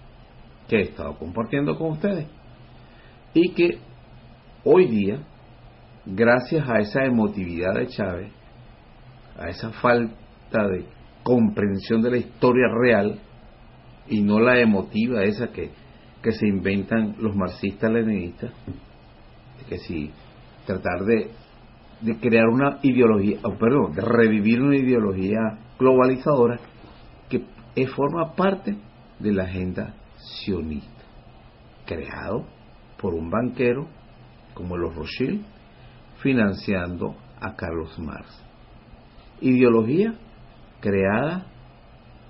que 0.67 0.77
he 0.77 0.81
estado 0.83 1.17
compartiendo 1.17 1.77
con 1.77 1.91
ustedes. 1.91 2.27
Y 3.33 3.53
que 3.53 3.77
hoy 4.63 4.87
día, 4.87 5.19
gracias 6.05 6.67
a 6.67 6.79
esa 6.79 7.03
emotividad 7.03 7.75
de 7.75 7.87
Chávez, 7.87 8.31
a 9.37 9.49
esa 9.49 9.69
falta 9.71 10.67
de 10.67 10.85
comprensión 11.23 12.01
de 12.01 12.11
la 12.11 12.17
historia 12.17 12.67
real 12.81 13.19
y 14.07 14.21
no 14.21 14.39
la 14.39 14.59
emotiva 14.59 15.23
esa 15.23 15.49
que, 15.49 15.71
que 16.23 16.31
se 16.31 16.47
inventan 16.47 17.15
los 17.19 17.35
marxistas 17.35 17.91
leninistas, 17.91 18.51
que 19.67 19.77
si 19.77 20.11
tratar 20.65 21.03
de 21.05 21.29
de 22.01 22.15
crear 22.17 22.47
una 22.47 22.79
ideología, 22.83 23.39
oh, 23.43 23.57
perdón, 23.57 23.93
de 23.93 24.01
revivir 24.01 24.61
una 24.61 24.77
ideología 24.77 25.39
globalizadora 25.79 26.59
que 27.29 27.87
forma 27.87 28.33
parte 28.35 28.75
de 29.19 29.31
la 29.31 29.43
agenda 29.43 29.93
sionista, 30.17 31.03
creado 31.85 32.45
por 32.99 33.13
un 33.13 33.29
banquero 33.29 33.87
como 34.53 34.77
los 34.77 34.95
Rothschild, 34.95 35.45
financiando 36.21 37.15
a 37.39 37.55
Carlos 37.55 37.97
Marx. 37.99 38.43
Ideología 39.41 40.15
creada, 40.79 41.45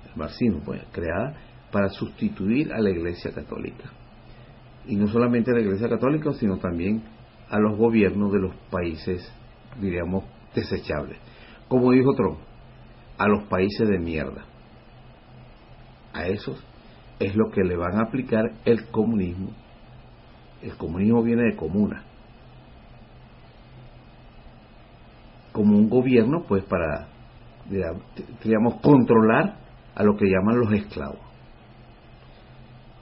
el 0.10 0.18
marxismo, 0.18 0.60
pues, 0.66 0.84
creada 0.92 1.38
para 1.72 1.89
sustituir 1.89 2.74
a 2.74 2.80
la 2.80 2.89
Iglesia 2.89 3.32
Católica. 3.32 3.89
Y 4.86 4.96
no 4.98 5.08
solamente 5.08 5.51
a 5.51 5.54
la 5.54 5.62
Iglesia 5.62 5.88
Católica, 5.88 6.34
sino 6.34 6.58
también 6.58 7.04
a 7.50 7.60
los 7.60 7.77
gobiernos 7.77 8.34
de 8.34 8.39
los 8.39 8.56
países 8.70 9.32
diríamos, 9.80 10.24
desechables. 10.56 11.18
Como 11.68 11.92
dijo 11.92 12.13
Trump, 12.16 12.38
a 13.17 13.27
los 13.27 13.43
países 13.43 13.88
de 13.88 14.00
mierda. 14.00 14.45
A 16.13 16.27
esos 16.27 16.63
es 17.19 17.36
lo 17.36 17.50
que 17.51 17.63
le 17.63 17.75
van 17.75 17.97
a 17.97 18.03
aplicar 18.03 18.51
el 18.65 18.88
comunismo. 18.89 19.50
El 20.62 20.75
comunismo 20.77 21.24
viene 21.24 21.43
de 21.43 21.55
comuna. 21.55 22.03
Como 25.51 25.77
un 25.77 25.89
gobierno, 25.89 26.43
pues 26.47 26.63
para, 26.63 27.07
digamos, 28.43 28.75
controlar 28.81 29.57
a 29.95 30.03
lo 30.03 30.15
que 30.15 30.25
llaman 30.25 30.59
los 30.59 30.71
esclavos. 30.74 31.19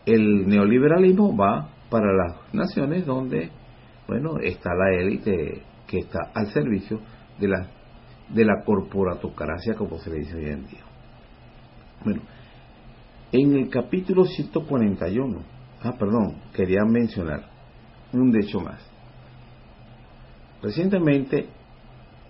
El 0.06 0.48
neoliberalismo 0.48 1.36
va 1.36 1.70
para 1.90 2.14
las 2.14 2.54
naciones 2.54 3.06
donde, 3.06 3.50
bueno, 4.08 4.38
está 4.42 4.70
la 4.74 5.02
élite 5.02 5.64
que 5.88 6.00
está 6.00 6.32
al 6.34 6.48
servicio 6.48 7.00
de 7.40 7.48
la, 7.48 7.68
de 8.30 8.46
la 8.46 8.64
corporatocracia, 8.64 9.76
como 9.76 10.00
se 10.00 10.10
le 10.10 10.20
dice 10.20 10.36
hoy 10.36 10.46
en 10.46 10.68
día. 10.68 10.82
Bueno, 12.04 12.22
en 13.32 13.54
el 13.56 13.70
capítulo 13.70 14.26
141, 14.26 15.40
ah, 15.82 15.94
perdón, 15.98 16.36
quería 16.54 16.84
mencionar 16.86 17.44
un 18.14 18.36
hecho 18.36 18.60
más. 18.60 18.80
Recientemente, 20.62 21.48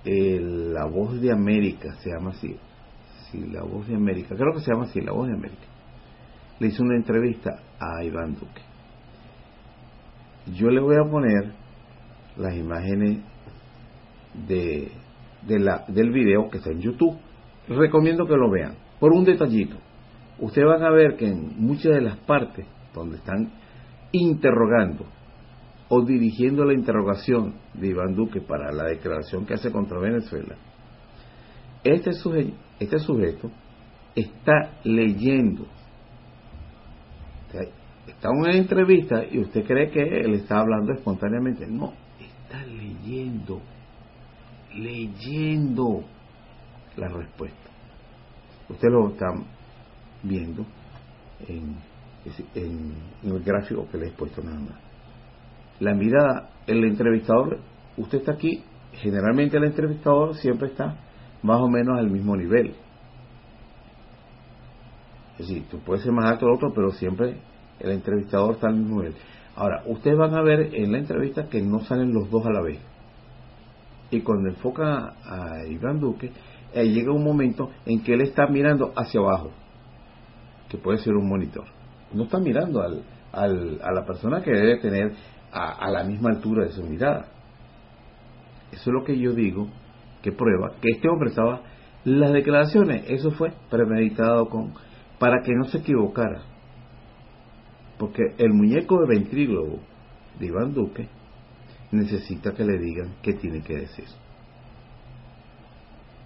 La 0.03 0.85
Voz 0.85 1.21
de 1.21 1.31
América, 1.31 1.95
se 2.01 2.09
llama 2.09 2.31
así, 2.31 2.57
sí, 3.31 3.39
La 3.51 3.63
Voz 3.63 3.87
de 3.87 3.95
América, 3.95 4.35
creo 4.35 4.53
que 4.53 4.61
se 4.61 4.71
llama 4.71 4.85
así, 4.85 4.99
La 5.01 5.11
Voz 5.11 5.27
de 5.27 5.33
América, 5.33 5.65
le 6.59 6.67
hizo 6.67 6.83
una 6.83 6.95
entrevista 6.95 7.59
a 7.79 8.03
Iván 8.03 8.35
Duque. 8.35 8.61
Yo 10.53 10.69
le 10.69 10.81
voy 10.81 10.95
a 10.95 11.09
poner 11.09 11.53
las 12.37 12.55
imágenes 12.55 13.19
de, 14.47 14.91
la, 15.47 15.85
del 15.87 16.11
video 16.11 16.49
que 16.49 16.57
está 16.57 16.71
en 16.71 16.81
YouTube. 16.81 17.17
Recomiendo 17.67 18.25
que 18.25 18.35
lo 18.35 18.49
vean. 18.49 18.75
Por 18.99 19.11
un 19.13 19.23
detallito, 19.23 19.77
ustedes 20.39 20.67
van 20.67 20.83
a 20.83 20.91
ver 20.91 21.15
que 21.15 21.27
en 21.27 21.53
muchas 21.57 21.93
de 21.93 22.01
las 22.01 22.17
partes 22.17 22.65
donde 22.93 23.17
están 23.17 23.51
interrogando 24.11 25.05
o 25.89 26.01
dirigiendo 26.03 26.65
la 26.65 26.73
interrogación 26.73 27.55
de 27.73 27.87
Iván 27.87 28.15
Duque 28.15 28.41
para 28.41 28.71
la 28.71 28.85
declaración 28.85 29.45
que 29.45 29.53
hace 29.55 29.71
contra 29.71 29.99
Venezuela, 29.99 30.55
este 31.83 32.13
sujeto, 32.13 32.53
este 32.79 32.99
sujeto 32.99 33.51
está 34.15 34.79
leyendo. 34.83 35.67
Está 38.07 38.29
en 38.29 38.37
una 38.37 38.55
entrevista 38.55 39.23
y 39.29 39.39
usted 39.39 39.65
cree 39.65 39.89
que 39.89 40.01
él 40.01 40.33
está 40.33 40.59
hablando 40.59 40.93
espontáneamente. 40.93 41.67
No, 41.67 41.93
está 42.19 42.63
leyendo 42.65 43.61
leyendo 44.75 46.03
la 46.97 47.07
respuesta. 47.07 47.69
Usted 48.69 48.89
lo 48.89 49.09
está 49.09 49.27
viendo 50.23 50.65
en, 51.47 51.75
el 53.23 53.43
gráfico 53.43 53.87
que 53.91 53.97
le 53.97 54.07
he 54.07 54.11
puesto 54.11 54.41
nada 54.41 54.59
más. 54.59 54.79
La 55.79 55.93
mirada, 55.93 56.49
el 56.67 56.83
entrevistador, 56.83 57.59
usted 57.97 58.19
está 58.19 58.31
aquí, 58.33 58.63
generalmente 58.93 59.57
el 59.57 59.65
entrevistador 59.65 60.35
siempre 60.35 60.69
está 60.69 60.97
más 61.43 61.61
o 61.61 61.67
menos 61.67 61.99
al 61.99 62.09
mismo 62.09 62.35
nivel. 62.35 62.73
Es 65.33 65.47
decir, 65.47 65.65
tú 65.69 65.79
puedes 65.79 66.03
ser 66.03 66.13
más 66.13 66.31
alto 66.31 66.47
el 66.47 66.53
otro, 66.53 66.73
pero 66.73 66.91
siempre 66.91 67.37
el 67.79 67.91
entrevistador 67.91 68.55
está 68.55 68.67
al 68.67 68.77
mismo 68.77 69.01
nivel. 69.01 69.15
Ahora, 69.55 69.83
ustedes 69.85 70.17
van 70.17 70.33
a 70.33 70.41
ver 70.41 70.73
en 70.73 70.91
la 70.91 70.97
entrevista 70.97 71.47
que 71.47 71.61
no 71.61 71.81
salen 71.81 72.13
los 72.13 72.29
dos 72.31 72.45
a 72.45 72.51
la 72.51 72.61
vez. 72.61 72.79
Y 74.11 74.21
cuando 74.21 74.49
enfoca 74.49 75.15
a 75.23 75.65
Iván 75.67 75.99
Duque, 75.99 76.31
eh, 76.73 76.83
llega 76.85 77.11
un 77.11 77.23
momento 77.23 77.71
en 77.85 78.03
que 78.03 78.13
él 78.13 78.21
está 78.21 78.47
mirando 78.47 78.93
hacia 78.95 79.19
abajo, 79.19 79.51
que 80.69 80.77
puede 80.77 80.99
ser 80.99 81.13
un 81.13 81.27
monitor. 81.27 81.65
No 82.13 82.23
está 82.23 82.39
mirando 82.39 82.81
al, 82.81 83.03
a 83.31 83.91
la 83.91 84.05
persona 84.05 84.41
que 84.41 84.51
debe 84.51 84.77
tener 84.77 85.13
a, 85.51 85.71
a 85.71 85.89
la 85.89 86.03
misma 86.03 86.29
altura 86.29 86.65
de 86.65 86.71
su 86.71 86.83
mirada. 86.83 87.27
Eso 88.71 88.89
es 88.89 88.93
lo 88.93 89.03
que 89.03 89.17
yo 89.17 89.33
digo, 89.33 89.67
que 90.21 90.31
prueba 90.31 90.73
que 90.81 90.89
este 90.89 91.07
hombre 91.07 91.29
estaba 91.29 91.61
las 92.03 92.33
declaraciones, 92.33 93.05
eso 93.09 93.31
fue 93.31 93.51
premeditado 93.69 94.47
con 94.49 94.73
para 95.19 95.41
que 95.43 95.53
no 95.53 95.65
se 95.65 95.79
equivocara. 95.79 96.41
Porque 97.97 98.21
el 98.37 98.53
muñeco 98.53 98.99
de 99.01 99.07
ventrílogo 99.07 99.79
de 100.39 100.45
Iván 100.45 100.73
Duque 100.73 101.07
necesita 101.91 102.53
que 102.53 102.63
le 102.63 102.77
digan 102.77 103.15
qué 103.21 103.33
tiene 103.33 103.61
que 103.61 103.77
decir. 103.77 104.05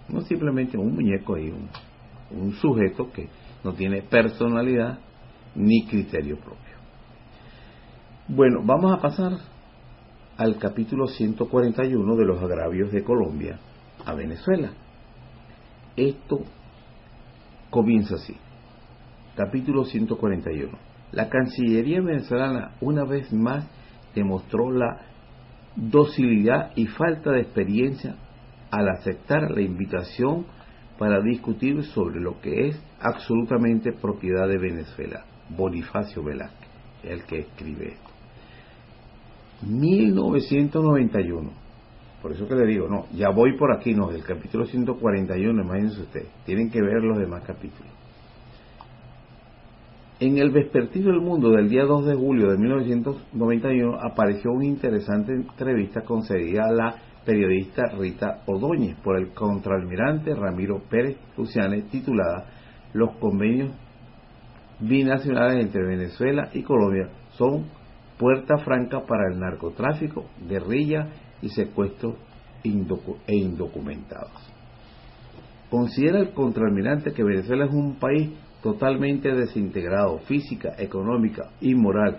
No 0.08 0.22
simplemente 0.22 0.76
un 0.76 0.94
muñeco 0.94 1.34
ahí, 1.34 1.50
un, 1.50 1.68
un 2.38 2.52
sujeto 2.54 3.10
que 3.12 3.28
no 3.62 3.74
tiene 3.74 4.02
personalidad 4.02 4.98
ni 5.54 5.86
criterio 5.86 6.36
propio. 6.36 6.76
Bueno, 8.28 8.60
vamos 8.64 8.92
a 8.96 9.00
pasar 9.00 9.32
al 10.36 10.56
capítulo 10.58 11.06
141 11.06 12.16
de 12.16 12.24
los 12.24 12.42
agravios 12.42 12.90
de 12.92 13.04
Colombia 13.04 13.58
a 14.06 14.14
Venezuela. 14.14 14.70
Esto 15.96 16.40
comienza 17.68 18.14
así. 18.14 18.36
Capítulo 19.36 19.84
141. 19.84 20.78
La 21.12 21.28
Cancillería 21.28 22.00
venezolana 22.00 22.72
una 22.80 23.04
vez 23.04 23.32
más 23.32 23.68
demostró 24.14 24.70
la 24.70 25.09
docilidad 25.80 26.72
y 26.76 26.86
falta 26.86 27.32
de 27.32 27.40
experiencia 27.40 28.16
al 28.70 28.88
aceptar 28.88 29.50
la 29.50 29.62
invitación 29.62 30.44
para 30.98 31.20
discutir 31.20 31.82
sobre 31.84 32.20
lo 32.20 32.40
que 32.40 32.68
es 32.68 32.80
absolutamente 33.00 33.92
propiedad 33.92 34.46
de 34.46 34.58
Venezuela. 34.58 35.24
Bonifacio 35.48 36.22
Velázquez, 36.22 36.68
el 37.02 37.24
que 37.24 37.38
escribe 37.40 37.94
esto. 37.94 38.10
1991. 39.62 41.50
Por 42.20 42.32
eso 42.32 42.46
que 42.46 42.54
le 42.54 42.66
digo, 42.66 42.86
no, 42.86 43.06
ya 43.14 43.30
voy 43.30 43.56
por 43.56 43.74
aquí, 43.74 43.94
no, 43.94 44.08
del 44.08 44.22
capítulo 44.22 44.66
141, 44.66 45.62
imagínense 45.62 46.02
ustedes, 46.02 46.28
tienen 46.44 46.70
que 46.70 46.82
ver 46.82 47.02
los 47.02 47.18
demás 47.18 47.42
capítulos. 47.46 47.90
En 50.20 50.36
el 50.36 50.50
Vespertino 50.50 51.12
del 51.12 51.22
Mundo 51.22 51.48
del 51.48 51.70
día 51.70 51.84
2 51.84 52.04
de 52.04 52.14
julio 52.14 52.50
de 52.50 52.58
1991 52.58 54.00
apareció 54.02 54.52
una 54.52 54.66
interesante 54.66 55.32
entrevista 55.32 56.02
concedida 56.02 56.66
a 56.66 56.72
la 56.72 56.94
periodista 57.24 57.84
Rita 57.98 58.42
Ordóñez 58.44 58.98
por 59.02 59.16
el 59.16 59.32
contraalmirante 59.32 60.34
Ramiro 60.34 60.82
Pérez 60.90 61.16
Luciane 61.38 61.84
titulada 61.90 62.44
Los 62.92 63.16
convenios 63.16 63.70
binacionales 64.78 65.64
entre 65.64 65.86
Venezuela 65.86 66.50
y 66.52 66.64
Colombia 66.64 67.08
son 67.38 67.64
puerta 68.18 68.58
franca 68.58 69.00
para 69.06 69.32
el 69.32 69.40
narcotráfico, 69.40 70.26
guerrilla 70.46 71.08
y 71.40 71.48
secuestros 71.48 72.16
e 72.62 73.36
indocumentados. 73.36 74.52
Considera 75.70 76.18
el 76.18 76.34
contraalmirante 76.34 77.14
que 77.14 77.24
Venezuela 77.24 77.64
es 77.64 77.72
un 77.72 77.94
país 77.94 78.32
totalmente 78.62 79.32
desintegrado 79.32 80.18
física, 80.20 80.74
económica 80.78 81.50
y 81.60 81.74
moral, 81.74 82.18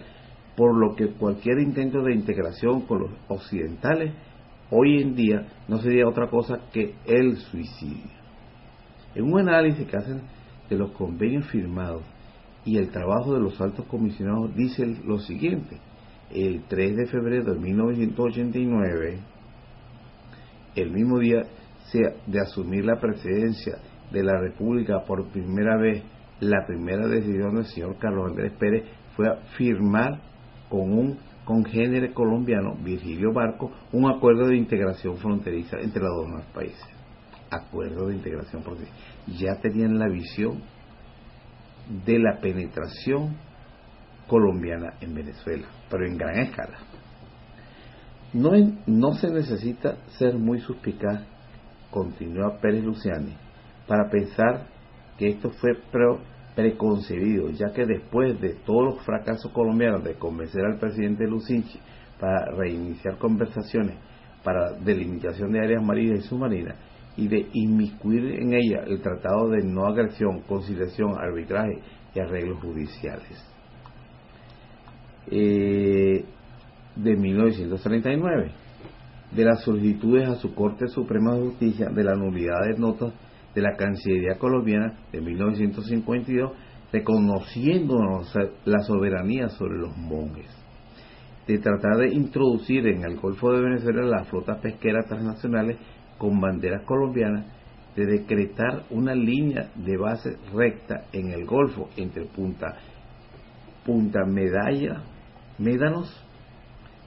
por 0.55 0.75
lo 0.75 0.95
que 0.95 1.13
cualquier 1.13 1.59
intento 1.59 2.01
de 2.01 2.13
integración 2.13 2.81
con 2.81 3.01
los 3.01 3.11
occidentales 3.27 4.13
hoy 4.69 5.01
en 5.01 5.15
día 5.15 5.47
no 5.67 5.79
sería 5.79 6.07
otra 6.07 6.29
cosa 6.29 6.59
que 6.71 6.95
el 7.05 7.37
suicidio. 7.37 8.11
En 9.13 9.31
un 9.31 9.39
análisis 9.39 9.85
que 9.87 9.97
hacen 9.97 10.21
de 10.69 10.77
los 10.77 10.91
convenios 10.91 11.45
firmados 11.47 12.03
y 12.63 12.77
el 12.77 12.89
trabajo 12.89 13.33
de 13.33 13.41
los 13.41 13.59
altos 13.59 13.85
comisionados 13.85 14.55
dice 14.55 14.85
lo 15.05 15.19
siguiente, 15.19 15.77
el 16.29 16.63
3 16.67 16.95
de 16.95 17.07
febrero 17.07 17.53
de 17.53 17.59
1989, 17.59 19.19
el 20.75 20.91
mismo 20.91 21.19
día 21.19 21.43
de 22.25 22.39
asumir 22.39 22.85
la 22.85 22.99
presidencia 22.99 23.79
de 24.11 24.23
la 24.23 24.39
República 24.39 25.03
por 25.05 25.27
primera 25.27 25.77
vez, 25.77 26.03
la 26.41 26.65
primera 26.65 27.07
decisión 27.07 27.55
del 27.55 27.65
señor 27.65 27.97
Carlos 27.97 28.31
Andrés 28.31 28.51
Pérez 28.59 28.83
fue 29.15 29.27
firmar 29.57 30.19
con 30.69 30.91
un 30.91 31.19
congénere 31.45 32.13
colombiano, 32.13 32.75
Virgilio 32.83 33.31
Barco, 33.31 33.71
un 33.91 34.09
acuerdo 34.09 34.47
de 34.47 34.57
integración 34.57 35.17
fronteriza 35.17 35.77
entre 35.79 36.01
los 36.01 36.29
dos 36.29 36.45
países. 36.53 36.83
Acuerdo 37.49 38.07
de 38.07 38.15
integración 38.15 38.63
fronteriza. 38.63 38.93
Ya 39.37 39.59
tenían 39.61 39.99
la 39.99 40.07
visión 40.07 40.61
de 42.05 42.19
la 42.19 42.39
penetración 42.39 43.37
colombiana 44.27 44.93
en 45.01 45.13
Venezuela, 45.13 45.67
pero 45.89 46.07
en 46.07 46.17
gran 46.17 46.39
escala. 46.39 46.77
No, 48.33 49.13
se 49.13 49.29
necesita 49.29 49.97
ser 50.17 50.35
muy 50.35 50.59
suspicaz, 50.61 51.21
continúa 51.91 52.59
Pérez 52.61 52.83
Luciani, 52.83 53.35
para 53.87 54.09
pensar 54.09 54.67
que 55.21 55.27
esto 55.27 55.51
fue 55.51 55.73
preconcebido, 56.55 57.51
ya 57.51 57.71
que 57.73 57.85
después 57.85 58.41
de 58.41 58.55
todos 58.65 58.95
los 58.95 59.05
fracasos 59.05 59.51
colombianos 59.51 60.03
de 60.03 60.15
convencer 60.15 60.65
al 60.65 60.79
presidente 60.79 61.27
Lucinchi 61.27 61.79
para 62.19 62.47
reiniciar 62.57 63.19
conversaciones 63.19 63.97
para 64.43 64.71
delimitación 64.71 65.51
de 65.51 65.59
áreas 65.59 65.83
marinas 65.83 66.25
y 66.25 66.27
submarinas 66.27 66.75
y 67.17 67.27
de 67.27 67.49
inmiscuir 67.53 68.41
en 68.41 68.55
ella 68.55 68.83
el 68.87 68.99
tratado 68.99 69.49
de 69.49 69.63
no 69.63 69.85
agresión, 69.85 70.41
conciliación, 70.47 71.13
arbitraje 71.19 71.79
y 72.15 72.19
arreglos 72.19 72.59
judiciales. 72.59 73.47
Eh, 75.29 76.25
de 76.95 77.15
1939, 77.15 78.51
de 79.35 79.45
las 79.45 79.61
solicitudes 79.61 80.27
a 80.27 80.35
su 80.37 80.55
Corte 80.55 80.87
Suprema 80.87 81.35
de 81.35 81.41
Justicia 81.41 81.89
de 81.89 82.03
la 82.03 82.15
nulidad 82.15 82.65
de 82.65 82.79
notas 82.79 83.13
de 83.53 83.61
la 83.61 83.75
Cancillería 83.75 84.37
colombiana 84.37 84.97
de 85.11 85.21
1952, 85.21 86.51
reconociendo 86.91 87.97
la 88.65 88.79
soberanía 88.79 89.49
sobre 89.49 89.77
los 89.77 89.95
monjes, 89.97 90.49
de 91.47 91.57
tratar 91.59 91.97
de 91.97 92.13
introducir 92.13 92.87
en 92.87 93.03
el 93.03 93.17
Golfo 93.17 93.51
de 93.51 93.61
Venezuela 93.61 94.03
las 94.03 94.27
flotas 94.29 94.59
pesqueras 94.59 95.05
transnacionales 95.07 95.77
con 96.17 96.39
banderas 96.39 96.83
colombianas, 96.85 97.45
de 97.95 98.05
decretar 98.05 98.83
una 98.89 99.13
línea 99.13 99.69
de 99.75 99.97
base 99.97 100.37
recta 100.53 101.05
en 101.11 101.31
el 101.31 101.45
Golfo 101.45 101.89
entre 101.97 102.25
Punta, 102.25 102.77
Punta 103.85 104.23
Medalla, 104.25 105.03
Médanos 105.57 106.25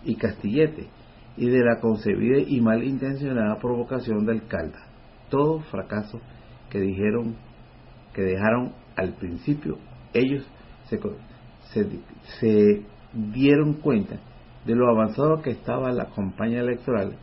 y 0.04 0.16
Castillete, 0.16 0.88
y 1.36 1.48
de 1.48 1.64
la 1.64 1.80
concebida 1.80 2.38
y 2.46 2.60
malintencionada 2.60 3.58
provocación 3.58 4.26
del 4.26 4.46
Calda. 4.46 4.93
Todos 5.30 5.64
fracasos 5.66 6.20
que 6.70 6.80
dijeron 6.80 7.36
que 8.12 8.22
dejaron 8.22 8.72
al 8.96 9.14
principio 9.14 9.78
ellos 10.14 10.46
se, 10.88 11.00
se, 12.40 12.82
dieron 13.12 13.74
cuenta 13.74 14.16
de 14.64 14.74
lo 14.74 14.88
avanzado 14.88 15.42
que 15.42 15.50
estaba 15.50 15.92
la 15.92 16.06
campaña 16.06 16.60
electoral 16.60 17.16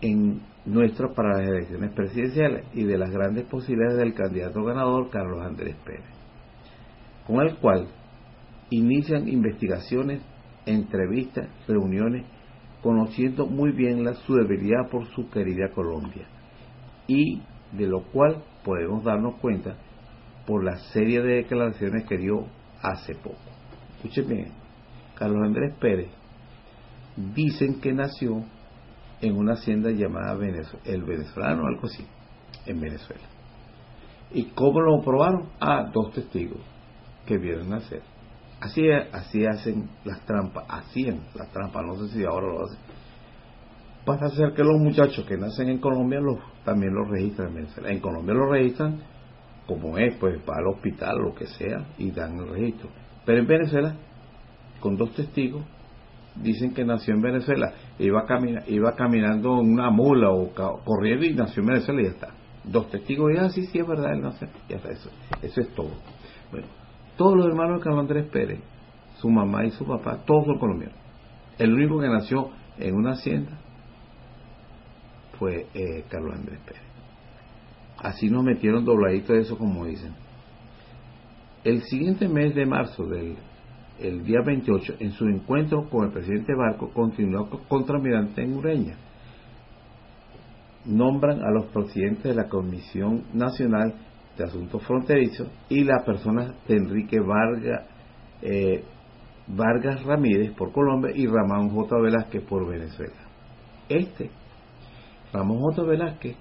en 0.00 0.40
nuestro 0.64 1.12
para 1.14 1.38
las 1.38 1.48
elecciones 1.48 1.92
presidenciales 1.92 2.64
y 2.74 2.84
de 2.84 2.96
las 2.96 3.10
grandes 3.10 3.44
posibilidades 3.44 3.98
del 3.98 4.14
candidato 4.14 4.62
ganador 4.62 5.10
Carlos 5.10 5.42
Andrés 5.42 5.76
Pérez, 5.84 6.04
con 7.26 7.40
el 7.40 7.56
cual 7.56 7.88
inician 8.70 9.28
investigaciones, 9.28 10.22
entrevistas, 10.66 11.48
reuniones, 11.66 12.24
conociendo 12.82 13.46
muy 13.46 13.72
bien 13.72 14.04
la, 14.04 14.14
su 14.14 14.34
debilidad 14.34 14.88
por 14.90 15.06
su 15.08 15.28
querida 15.28 15.70
Colombia 15.74 16.26
y 17.10 17.42
de 17.72 17.88
lo 17.88 18.04
cual 18.04 18.44
podemos 18.64 19.02
darnos 19.02 19.34
cuenta 19.40 19.74
por 20.46 20.62
la 20.62 20.76
serie 20.92 21.20
de 21.20 21.36
declaraciones 21.36 22.06
que 22.06 22.16
dio 22.16 22.46
hace 22.82 23.16
poco. 23.16 23.36
Escúcheme, 23.96 24.52
Carlos 25.16 25.44
Andrés 25.44 25.74
Pérez 25.80 26.08
dicen 27.34 27.80
que 27.80 27.92
nació 27.92 28.44
en 29.20 29.36
una 29.36 29.54
hacienda 29.54 29.90
llamada 29.90 30.34
Venezuela, 30.34 30.84
el 30.84 31.02
venezolano, 31.02 31.66
algo 31.66 31.86
así, 31.86 32.06
en 32.66 32.80
Venezuela. 32.80 33.26
¿Y 34.30 34.44
cómo 34.54 34.80
lo 34.80 35.02
probaron? 35.02 35.48
Ah, 35.60 35.90
dos 35.92 36.12
testigos 36.12 36.60
que 37.26 37.38
vieron 37.38 37.70
nacer. 37.70 38.02
Así, 38.60 38.82
así 38.88 39.44
hacen 39.44 39.90
las 40.04 40.24
trampas, 40.26 40.64
hacían 40.68 41.22
las 41.34 41.50
trampas, 41.50 41.82
no 41.84 41.96
sé 41.96 42.14
si 42.14 42.24
ahora 42.24 42.46
lo 42.46 42.64
hacen 42.64 42.78
para 44.04 44.26
hacer 44.26 44.54
que 44.54 44.62
los 44.62 44.80
muchachos 44.80 45.24
que 45.26 45.36
nacen 45.36 45.68
en 45.68 45.78
Colombia 45.78 46.20
los, 46.20 46.38
también 46.64 46.94
los 46.94 47.08
registran 47.08 47.48
en 47.48 47.54
Venezuela. 47.54 47.90
En 47.90 48.00
Colombia 48.00 48.34
los 48.34 48.50
registran 48.50 49.00
como 49.66 49.98
es, 49.98 50.16
pues 50.16 50.40
va 50.40 50.56
al 50.56 50.66
hospital, 50.66 51.18
lo 51.18 51.32
que 51.32 51.46
sea, 51.46 51.86
y 51.96 52.10
dan 52.10 52.38
el 52.38 52.48
registro. 52.48 52.88
Pero 53.24 53.38
en 53.38 53.46
Venezuela, 53.46 53.94
con 54.80 54.96
dos 54.96 55.14
testigos, 55.14 55.62
dicen 56.34 56.74
que 56.74 56.84
nació 56.84 57.14
en 57.14 57.22
Venezuela, 57.22 57.72
iba, 57.98 58.24
camina, 58.26 58.64
iba 58.66 58.96
caminando 58.96 59.60
en 59.60 59.72
una 59.72 59.90
mula 59.90 60.30
o 60.30 60.52
corriendo 60.84 61.24
y 61.24 61.34
nació 61.34 61.62
en 61.62 61.68
Venezuela 61.68 62.00
y 62.00 62.04
ya 62.04 62.10
está. 62.10 62.28
Dos 62.64 62.90
testigos, 62.90 63.32
y 63.32 63.38
así 63.38 63.62
sí, 63.62 63.72
sí 63.72 63.78
es 63.78 63.86
verdad, 63.86 64.12
él 64.12 64.22
nació, 64.22 64.48
ya 64.68 64.76
está, 64.76 64.90
eso, 64.90 65.10
eso 65.40 65.60
es 65.60 65.68
todo. 65.74 65.92
Bueno, 66.50 66.66
todos 67.16 67.36
los 67.36 67.46
hermanos 67.46 67.78
de 67.78 67.84
Carlos 67.84 68.00
Andrés 68.00 68.26
Pérez, 68.26 68.60
su 69.18 69.30
mamá 69.30 69.64
y 69.64 69.70
su 69.70 69.86
papá, 69.86 70.18
todos 70.26 70.46
son 70.46 70.58
colombianos. 70.58 70.98
El 71.58 71.74
único 71.74 72.00
que 72.00 72.08
nació 72.08 72.50
en 72.78 72.96
una 72.96 73.12
hacienda 73.12 73.52
fue 75.40 75.66
eh, 75.74 76.04
Carlos 76.08 76.34
Andrés 76.34 76.60
Pérez. 76.64 76.82
Así 77.98 78.28
nos 78.28 78.44
metieron 78.44 78.84
dobladito 78.84 79.32
de 79.32 79.40
eso, 79.40 79.58
como 79.58 79.86
dicen. 79.86 80.12
El 81.64 81.82
siguiente 81.82 82.28
mes 82.28 82.54
de 82.54 82.66
marzo 82.66 83.04
del 83.06 83.36
el 83.98 84.24
día 84.24 84.38
28, 84.44 84.94
en 84.98 85.12
su 85.12 85.26
encuentro 85.26 85.88
con 85.90 86.06
el 86.06 86.12
presidente 86.12 86.54
Barco, 86.54 86.90
continuó 86.90 87.50
contra 87.68 87.98
Mirante 87.98 88.46
Ureña. 88.46 88.96
Nombran 90.86 91.42
a 91.42 91.50
los 91.50 91.66
presidentes 91.66 92.24
de 92.24 92.34
la 92.34 92.48
Comisión 92.48 93.24
Nacional 93.34 93.94
de 94.38 94.44
Asuntos 94.44 94.82
Fronterizos 94.86 95.48
y 95.68 95.84
la 95.84 96.02
persona 96.04 96.54
de 96.66 96.76
Enrique 96.76 97.20
Vargas, 97.20 97.86
eh, 98.40 98.82
Vargas 99.48 100.02
Ramírez 100.04 100.52
por 100.52 100.72
Colombia 100.72 101.12
y 101.14 101.26
Ramón 101.26 101.68
J. 101.68 101.96
Velázquez 102.00 102.42
por 102.44 102.66
Venezuela. 102.66 103.28
Este, 103.86 104.30
Ramón 105.32 105.60
J. 105.60 105.82
Velázquez, 105.82 106.36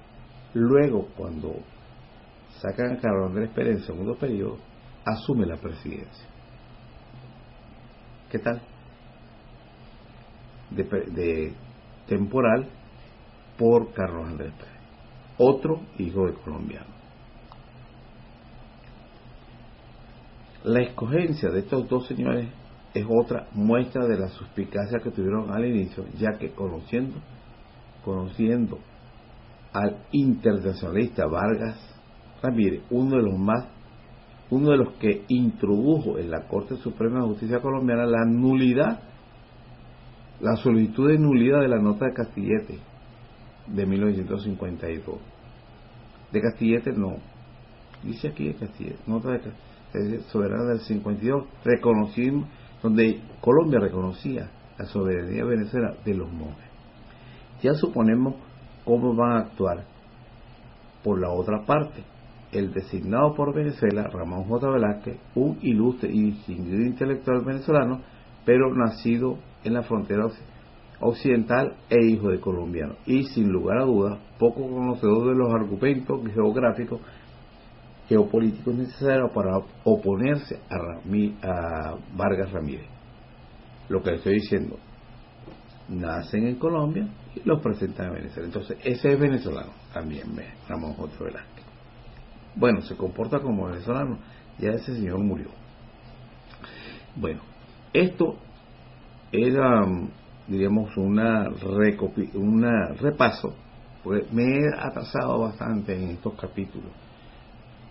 luego 0.54 1.08
cuando 1.16 1.54
sacan 2.62 2.94
a 2.94 3.00
Carlos 3.00 3.30
Andrés 3.30 3.50
Pérez 3.54 3.78
en 3.78 3.84
segundo 3.84 4.16
periodo, 4.16 4.58
asume 5.06 5.46
la 5.46 5.58
presidencia. 5.58 6.28
¿Qué 8.32 8.40
tal? 8.40 8.62
De, 10.72 11.54
temporal 12.08 12.68
por 13.58 13.92
Carlos 13.94 14.28
Andrés 14.28 14.54
Pérez, 14.54 14.82
otro 15.38 15.82
hijo 15.98 16.28
de 16.28 16.34
colombiano. 16.34 17.00
La 20.64 20.82
escogencia 20.82 21.50
de 21.50 21.60
estos 21.60 21.88
dos 21.88 22.06
señores 22.08 22.50
es 22.94 23.06
otra 23.08 23.48
muestra 23.54 24.06
de 24.06 24.20
la 24.20 24.28
suspicacia 24.28 25.00
que 25.02 25.12
tuvieron 25.12 25.52
al 25.52 25.66
inicio, 25.66 26.06
ya 26.18 26.38
que 26.38 26.52
conociendo, 26.52 27.18
conociendo 28.04 28.80
al 29.74 29.98
internacionalista 30.12 31.26
Vargas 31.28 31.78
Ramírez, 32.42 32.84
uno 32.90 33.18
de 33.18 33.24
los 33.24 33.38
más 33.38 33.68
uno 34.52 34.72
de 34.72 34.78
los 34.78 34.94
que 34.94 35.26
introdujo 35.28 36.18
en 36.18 36.32
la 36.32 36.48
Corte 36.48 36.76
Suprema 36.78 37.20
de 37.20 37.28
Justicia 37.28 37.62
colombiana 37.62 38.06
la 38.06 38.26
nulidad, 38.26 39.00
la 40.40 40.56
solicitud 40.56 41.10
de 41.10 41.20
nulidad 41.20 41.62
de 41.62 41.68
la 41.68 41.80
nota 41.80 42.06
de 42.06 42.14
Castillete 42.14 42.80
de 43.68 43.86
1952. 43.86 45.18
De 46.32 46.42
Castillete 46.42 46.94
no, 46.94 47.18
dice 48.04 48.30
aquí 48.30 48.48
de 48.48 48.56
Castillete, 48.56 49.00
nota 49.06 49.30
de 49.94 50.22
soberana 50.32 50.66
del 50.70 50.80
52, 50.80 51.46
reconocimos, 51.64 52.48
donde 52.82 53.22
Colombia 53.42 53.80
reconocía 53.80 54.50
la 54.78 54.86
soberanía 54.86 55.44
Venezuela 55.44 55.96
de 56.06 56.14
los 56.14 56.32
monjes. 56.32 56.69
Ya 57.62 57.74
suponemos 57.74 58.36
cómo 58.86 59.14
van 59.16 59.32
a 59.34 59.40
actuar 59.40 59.86
por 61.04 61.20
la 61.20 61.30
otra 61.30 61.66
parte 61.66 62.04
el 62.52 62.74
designado 62.74 63.36
por 63.36 63.54
Venezuela, 63.54 64.08
Ramón 64.08 64.46
J. 64.46 64.70
Velázquez, 64.70 65.18
un 65.36 65.60
ilustre 65.62 66.10
y 66.12 66.32
distinguido 66.32 66.82
intelectual 66.82 67.42
venezolano, 67.42 68.02
pero 68.46 68.74
nacido 68.74 69.38
en 69.64 69.74
la 69.74 69.84
frontera 69.84 70.28
occidental 71.00 71.76
e 71.90 72.06
hijo 72.06 72.30
de 72.30 72.40
colombiano, 72.40 72.96
y 73.06 73.24
sin 73.26 73.50
lugar 73.50 73.80
a 73.80 73.86
dudas, 73.86 74.20
poco 74.40 74.62
conocedor 74.68 75.30
de 75.30 75.36
los 75.36 75.54
argumentos 75.54 76.22
geográficos, 76.34 77.02
geopolíticos 78.08 78.74
necesarios 78.74 79.32
para 79.32 79.60
oponerse 79.84 80.60
a, 80.70 81.48
a 81.48 81.96
Vargas 82.16 82.52
Ramírez. 82.52 82.88
Lo 83.90 84.02
que 84.02 84.12
le 84.12 84.18
estoy 84.18 84.34
diciendo, 84.36 84.78
nacen 85.90 86.48
en 86.48 86.56
Colombia 86.56 87.08
y 87.36 87.48
los 87.48 87.62
presentan 87.62 88.08
en 88.08 88.14
Venezuela. 88.14 88.48
Entonces, 88.48 88.78
ese 88.84 89.14
es 89.14 89.20
venezolano 89.20 89.72
también, 89.94 90.28
Ramón 90.68 90.94
J. 90.94 91.24
Velázquez. 91.24 91.66
Bueno, 92.56 92.82
se 92.82 92.96
comporta 92.96 93.40
como 93.40 93.68
venezolano. 93.68 94.18
Ya 94.58 94.72
ese 94.72 94.96
señor 94.96 95.20
murió. 95.20 95.48
Bueno, 97.16 97.42
esto 97.94 98.36
era, 99.32 99.86
diríamos, 100.48 100.96
una, 100.98 101.50
una 102.34 102.88
repaso. 103.00 103.56
Pues 104.04 104.32
me 104.32 104.44
he 104.44 104.68
atrasado 104.78 105.40
bastante 105.40 105.96
en 105.96 106.12
estos 106.12 106.34
capítulos 106.36 106.92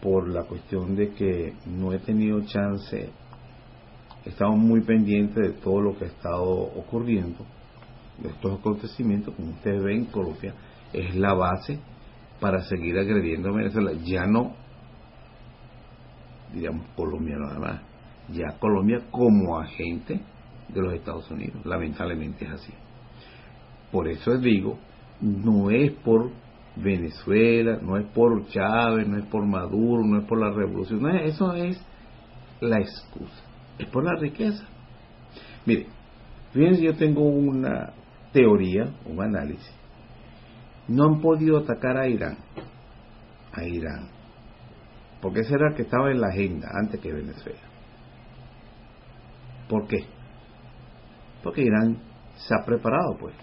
por 0.03 0.29
la 0.29 0.45
cuestión 0.45 0.95
de 0.95 1.11
que 1.11 1.55
no 1.67 1.93
he 1.93 1.99
tenido 1.99 2.41
chance, 2.43 3.11
he 4.25 4.29
estado 4.29 4.53
muy 4.53 4.81
pendiente 4.83 5.41
de 5.41 5.53
todo 5.55 5.81
lo 5.81 5.99
que 5.99 6.05
ha 6.05 6.09
estado 6.09 6.49
ocurriendo, 6.49 7.45
estos 8.25 8.59
acontecimientos, 8.59 9.35
como 9.35 9.51
ustedes 9.51 9.83
ven, 9.83 10.07
Colombia 10.07 10.55
es 10.93 11.15
la 11.15 11.35
base 11.35 11.79
para 12.41 12.63
seguir 12.63 12.99
agrediendo 12.99 13.51
a 13.51 13.57
Venezuela. 13.57 13.93
Ya 14.05 14.27
no, 14.27 14.55
digamos, 16.53 16.87
Colombia 16.97 17.37
nada 17.39 17.59
más, 17.59 17.81
ya 18.29 18.59
Colombia 18.59 19.03
como 19.11 19.59
agente 19.59 20.21
de 20.69 20.81
los 20.81 20.95
Estados 20.95 21.31
Unidos. 21.31 21.65
Lamentablemente 21.65 22.45
es 22.45 22.53
así. 22.53 22.73
Por 23.93 24.09
eso 24.09 24.33
les 24.33 24.43
digo, 24.43 24.79
no 25.21 25.71
es 25.71 25.93
por 25.93 26.31
Venezuela, 26.77 27.79
no 27.83 27.97
es 27.97 28.07
por 28.07 28.47
Chávez, 28.49 29.07
no 29.09 29.19
es 29.19 29.25
por 29.27 29.45
Maduro, 29.47 30.05
no 30.05 30.21
es 30.21 30.27
por 30.27 30.39
la 30.39 30.51
revolución, 30.51 31.09
eso 31.09 31.55
es 31.55 31.81
la 32.61 32.79
excusa, 32.79 33.43
es 33.79 33.87
por 33.87 34.05
la 34.05 34.15
riqueza. 34.21 34.65
Mire, 35.65 35.87
fíjense, 36.53 36.83
yo 36.83 36.95
tengo 36.95 37.23
una 37.23 37.93
teoría, 38.33 38.95
un 39.07 39.23
análisis, 39.23 39.75
no 40.89 41.05
han 41.05 41.21
podido 41.21 41.59
atacar 41.59 41.97
a 41.97 42.09
Irán, 42.09 42.39
a 43.53 43.65
Irán, 43.65 44.09
porque 45.21 45.41
ese 45.41 45.55
era 45.55 45.69
el 45.71 45.75
que 45.75 45.83
estaba 45.83 46.11
en 46.11 46.21
la 46.21 46.29
agenda 46.29 46.69
antes 46.75 47.01
que 47.01 47.13
Venezuela. 47.13 47.61
¿Por 49.69 49.87
qué? 49.87 49.99
Porque 51.43 51.63
Irán 51.63 51.99
se 52.37 52.55
ha 52.55 52.65
preparado, 52.65 53.17
pues, 53.21 53.35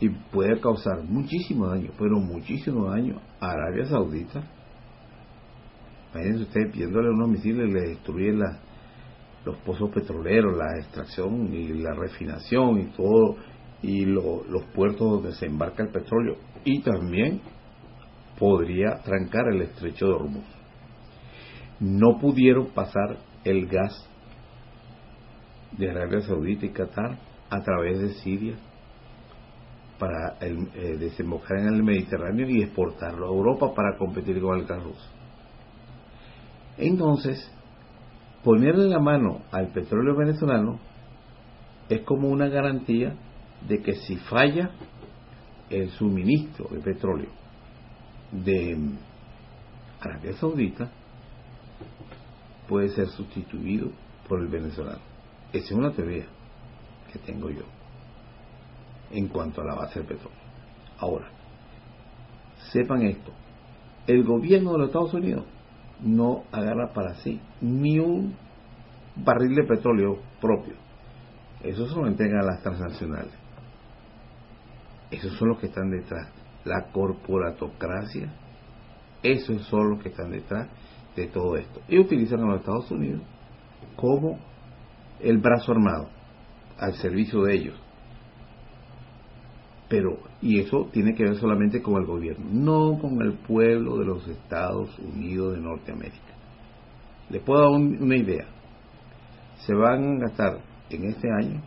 y 0.00 0.08
puede 0.08 0.60
causar 0.60 1.02
muchísimo 1.04 1.68
daño, 1.68 1.90
pero 1.98 2.18
muchísimo 2.18 2.90
daño 2.90 3.20
a 3.40 3.50
Arabia 3.50 3.86
Saudita. 3.86 4.42
Imagínense 6.12 6.44
ustedes 6.44 6.72
pidiéndole 6.72 7.10
unos 7.10 7.28
misiles 7.28 7.72
le 7.72 7.90
destruyen 7.90 8.38
los 9.44 9.56
pozos 9.58 9.90
petroleros, 9.90 10.56
la 10.56 10.78
extracción 10.78 11.52
y 11.52 11.68
la 11.74 11.94
refinación 11.94 12.80
y 12.80 12.86
todo, 12.96 13.36
y 13.84 14.06
los 14.06 14.64
puertos 14.74 15.10
donde 15.10 15.32
se 15.32 15.44
embarca 15.44 15.82
el 15.82 15.90
petróleo 15.90 16.36
y 16.64 16.80
también 16.80 17.42
podría 18.38 19.02
trancar 19.04 19.48
el 19.52 19.60
estrecho 19.60 20.06
de 20.06 20.12
Hormuz. 20.14 20.44
No 21.80 22.18
pudieron 22.18 22.68
pasar 22.68 23.18
el 23.44 23.66
gas 23.66 24.08
de 25.72 25.90
Arabia 25.90 26.22
Saudita 26.22 26.64
y 26.64 26.70
Qatar 26.70 27.18
a 27.50 27.62
través 27.62 28.00
de 28.00 28.08
Siria 28.14 28.54
para 29.98 30.38
eh, 30.40 30.96
desembocar 30.98 31.58
en 31.58 31.74
el 31.74 31.82
Mediterráneo 31.82 32.48
y 32.48 32.62
exportarlo 32.62 33.26
a 33.26 33.30
Europa 33.30 33.74
para 33.74 33.98
competir 33.98 34.40
con 34.40 34.58
el 34.58 34.66
gas 34.66 34.82
ruso. 34.82 35.10
Entonces, 36.78 37.52
ponerle 38.42 38.88
la 38.88 38.98
mano 38.98 39.42
al 39.52 39.68
petróleo 39.68 40.16
venezolano 40.16 40.78
es 41.90 42.00
como 42.00 42.28
una 42.28 42.48
garantía 42.48 43.14
de 43.68 43.82
que 43.82 43.94
si 43.94 44.16
falla 44.16 44.70
el 45.70 45.90
suministro 45.90 46.68
de 46.70 46.80
petróleo 46.80 47.30
de 48.30 48.76
Arabia 50.00 50.34
Saudita 50.34 50.90
puede 52.68 52.88
ser 52.90 53.08
sustituido 53.08 53.90
por 54.28 54.40
el 54.40 54.48
venezolano. 54.48 55.00
Esa 55.52 55.66
es 55.66 55.72
una 55.72 55.92
teoría 55.92 56.26
que 57.12 57.18
tengo 57.20 57.50
yo 57.50 57.64
en 59.10 59.28
cuanto 59.28 59.60
a 59.60 59.64
la 59.64 59.74
base 59.74 60.00
del 60.00 60.08
petróleo. 60.08 60.38
Ahora, 60.98 61.28
sepan 62.72 63.02
esto, 63.02 63.32
el 64.06 64.24
gobierno 64.24 64.72
de 64.72 64.78
los 64.78 64.86
Estados 64.88 65.14
Unidos 65.14 65.44
no 66.00 66.44
agarra 66.52 66.92
para 66.92 67.14
sí 67.16 67.40
ni 67.60 67.98
un 67.98 68.34
barril 69.16 69.54
de 69.54 69.64
petróleo 69.64 70.18
propio. 70.40 70.74
Eso 71.62 71.88
se 71.88 71.94
lo 71.94 72.06
entrega 72.06 72.40
a 72.40 72.44
las 72.44 72.62
transnacionales. 72.62 73.43
Esos 75.14 75.32
son 75.34 75.50
los 75.50 75.58
que 75.58 75.66
están 75.66 75.90
detrás. 75.90 76.28
La 76.64 76.90
corporatocracia, 76.90 78.32
esos 79.22 79.62
son 79.68 79.90
los 79.90 80.02
que 80.02 80.08
están 80.08 80.32
detrás 80.32 80.68
de 81.14 81.28
todo 81.28 81.56
esto. 81.56 81.80
Y 81.88 81.98
utilizan 82.00 82.40
a 82.40 82.46
los 82.46 82.60
Estados 82.60 82.90
Unidos 82.90 83.22
como 83.94 84.40
el 85.20 85.38
brazo 85.38 85.72
armado 85.72 86.08
al 86.78 86.94
servicio 86.94 87.42
de 87.42 87.54
ellos. 87.54 87.80
Pero, 89.88 90.18
y 90.42 90.58
eso 90.58 90.88
tiene 90.92 91.14
que 91.14 91.22
ver 91.22 91.36
solamente 91.36 91.80
con 91.80 91.94
el 92.00 92.06
gobierno, 92.06 92.46
no 92.50 92.98
con 92.98 93.22
el 93.22 93.34
pueblo 93.34 93.98
de 93.98 94.06
los 94.06 94.26
Estados 94.26 94.98
Unidos 94.98 95.54
de 95.54 95.60
Norteamérica. 95.60 96.34
Les 97.30 97.40
puedo 97.42 97.60
dar 97.60 97.70
una 97.70 98.16
idea. 98.16 98.46
Se 99.58 99.74
van 99.74 100.16
a 100.16 100.26
gastar 100.26 100.58
en 100.90 101.04
este 101.04 101.28
año 101.30 101.62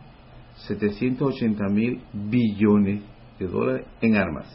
780 0.66 1.64
mil 1.68 2.02
billones 2.12 3.02
de 3.38 3.46
dólares 3.46 3.86
en 4.00 4.16
armas. 4.16 4.46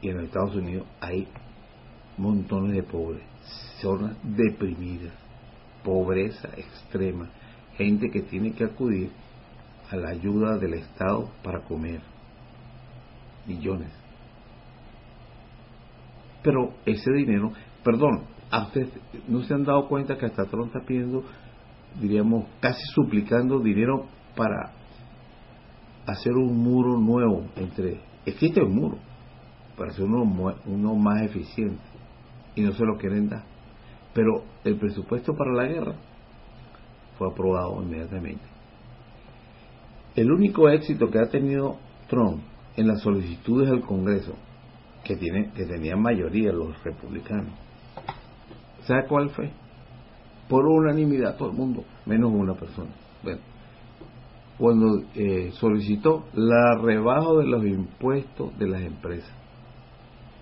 Y 0.00 0.08
en 0.08 0.20
Estados 0.20 0.54
Unidos 0.56 0.86
hay 1.00 1.28
montones 2.18 2.74
de 2.74 2.82
pobres, 2.82 3.22
zonas 3.80 4.16
deprimidas, 4.22 5.14
pobreza 5.84 6.48
extrema, 6.56 7.30
gente 7.76 8.10
que 8.10 8.22
tiene 8.22 8.52
que 8.52 8.64
acudir 8.64 9.10
a 9.90 9.96
la 9.96 10.10
ayuda 10.10 10.58
del 10.58 10.74
Estado 10.74 11.30
para 11.42 11.60
comer. 11.62 12.00
Millones. 13.46 13.90
Pero 16.42 16.74
ese 16.86 17.12
dinero, 17.12 17.52
perdón, 17.84 18.24
no 19.28 19.42
se 19.42 19.54
han 19.54 19.64
dado 19.64 19.88
cuenta 19.88 20.16
que 20.16 20.26
hasta 20.26 20.44
Trump 20.46 20.66
está 20.66 20.86
pidiendo, 20.86 21.24
diríamos, 22.00 22.46
casi 22.60 22.82
suplicando 22.94 23.60
dinero 23.60 24.06
para 24.36 24.72
hacer 26.06 26.32
un 26.32 26.56
muro 26.56 26.98
nuevo 26.98 27.44
entre. 27.56 28.00
Existe 28.24 28.62
un 28.62 28.74
muro, 28.74 28.98
para 29.76 29.90
hacer 29.90 30.04
uno, 30.04 30.94
más 30.94 31.22
eficiente 31.22 31.82
y 32.54 32.62
no 32.62 32.72
se 32.72 32.84
lo 32.84 32.96
quieren 32.98 33.28
dar. 33.28 33.42
Pero 34.14 34.44
el 34.64 34.76
presupuesto 34.76 35.34
para 35.34 35.52
la 35.52 35.66
guerra 35.66 35.94
fue 37.18 37.28
aprobado 37.28 37.82
inmediatamente. 37.82 38.44
El 40.14 40.30
único 40.30 40.68
éxito 40.68 41.10
que 41.10 41.18
ha 41.18 41.30
tenido 41.30 41.78
Trump 42.08 42.42
en 42.76 42.86
las 42.86 43.00
solicitudes 43.00 43.70
del 43.70 43.80
Congreso, 43.80 44.34
que, 45.04 45.16
tiene, 45.16 45.50
que 45.52 45.64
tenían 45.64 46.00
mayoría 46.00 46.52
los 46.52 46.82
republicanos, 46.84 47.52
¿sabe 48.82 49.06
cuál 49.08 49.30
fue? 49.30 49.50
Por 50.48 50.66
unanimidad, 50.66 51.36
todo 51.36 51.50
el 51.50 51.56
mundo, 51.56 51.84
menos 52.04 52.30
una 52.30 52.54
persona. 52.54 52.90
Bueno, 53.22 53.40
cuando 54.58 55.02
eh, 55.14 55.50
solicitó 55.54 56.26
la 56.34 56.78
rebaja 56.80 57.32
de 57.38 57.46
los 57.46 57.64
impuestos 57.64 58.56
de 58.58 58.68
las 58.68 58.82
empresas. 58.82 59.32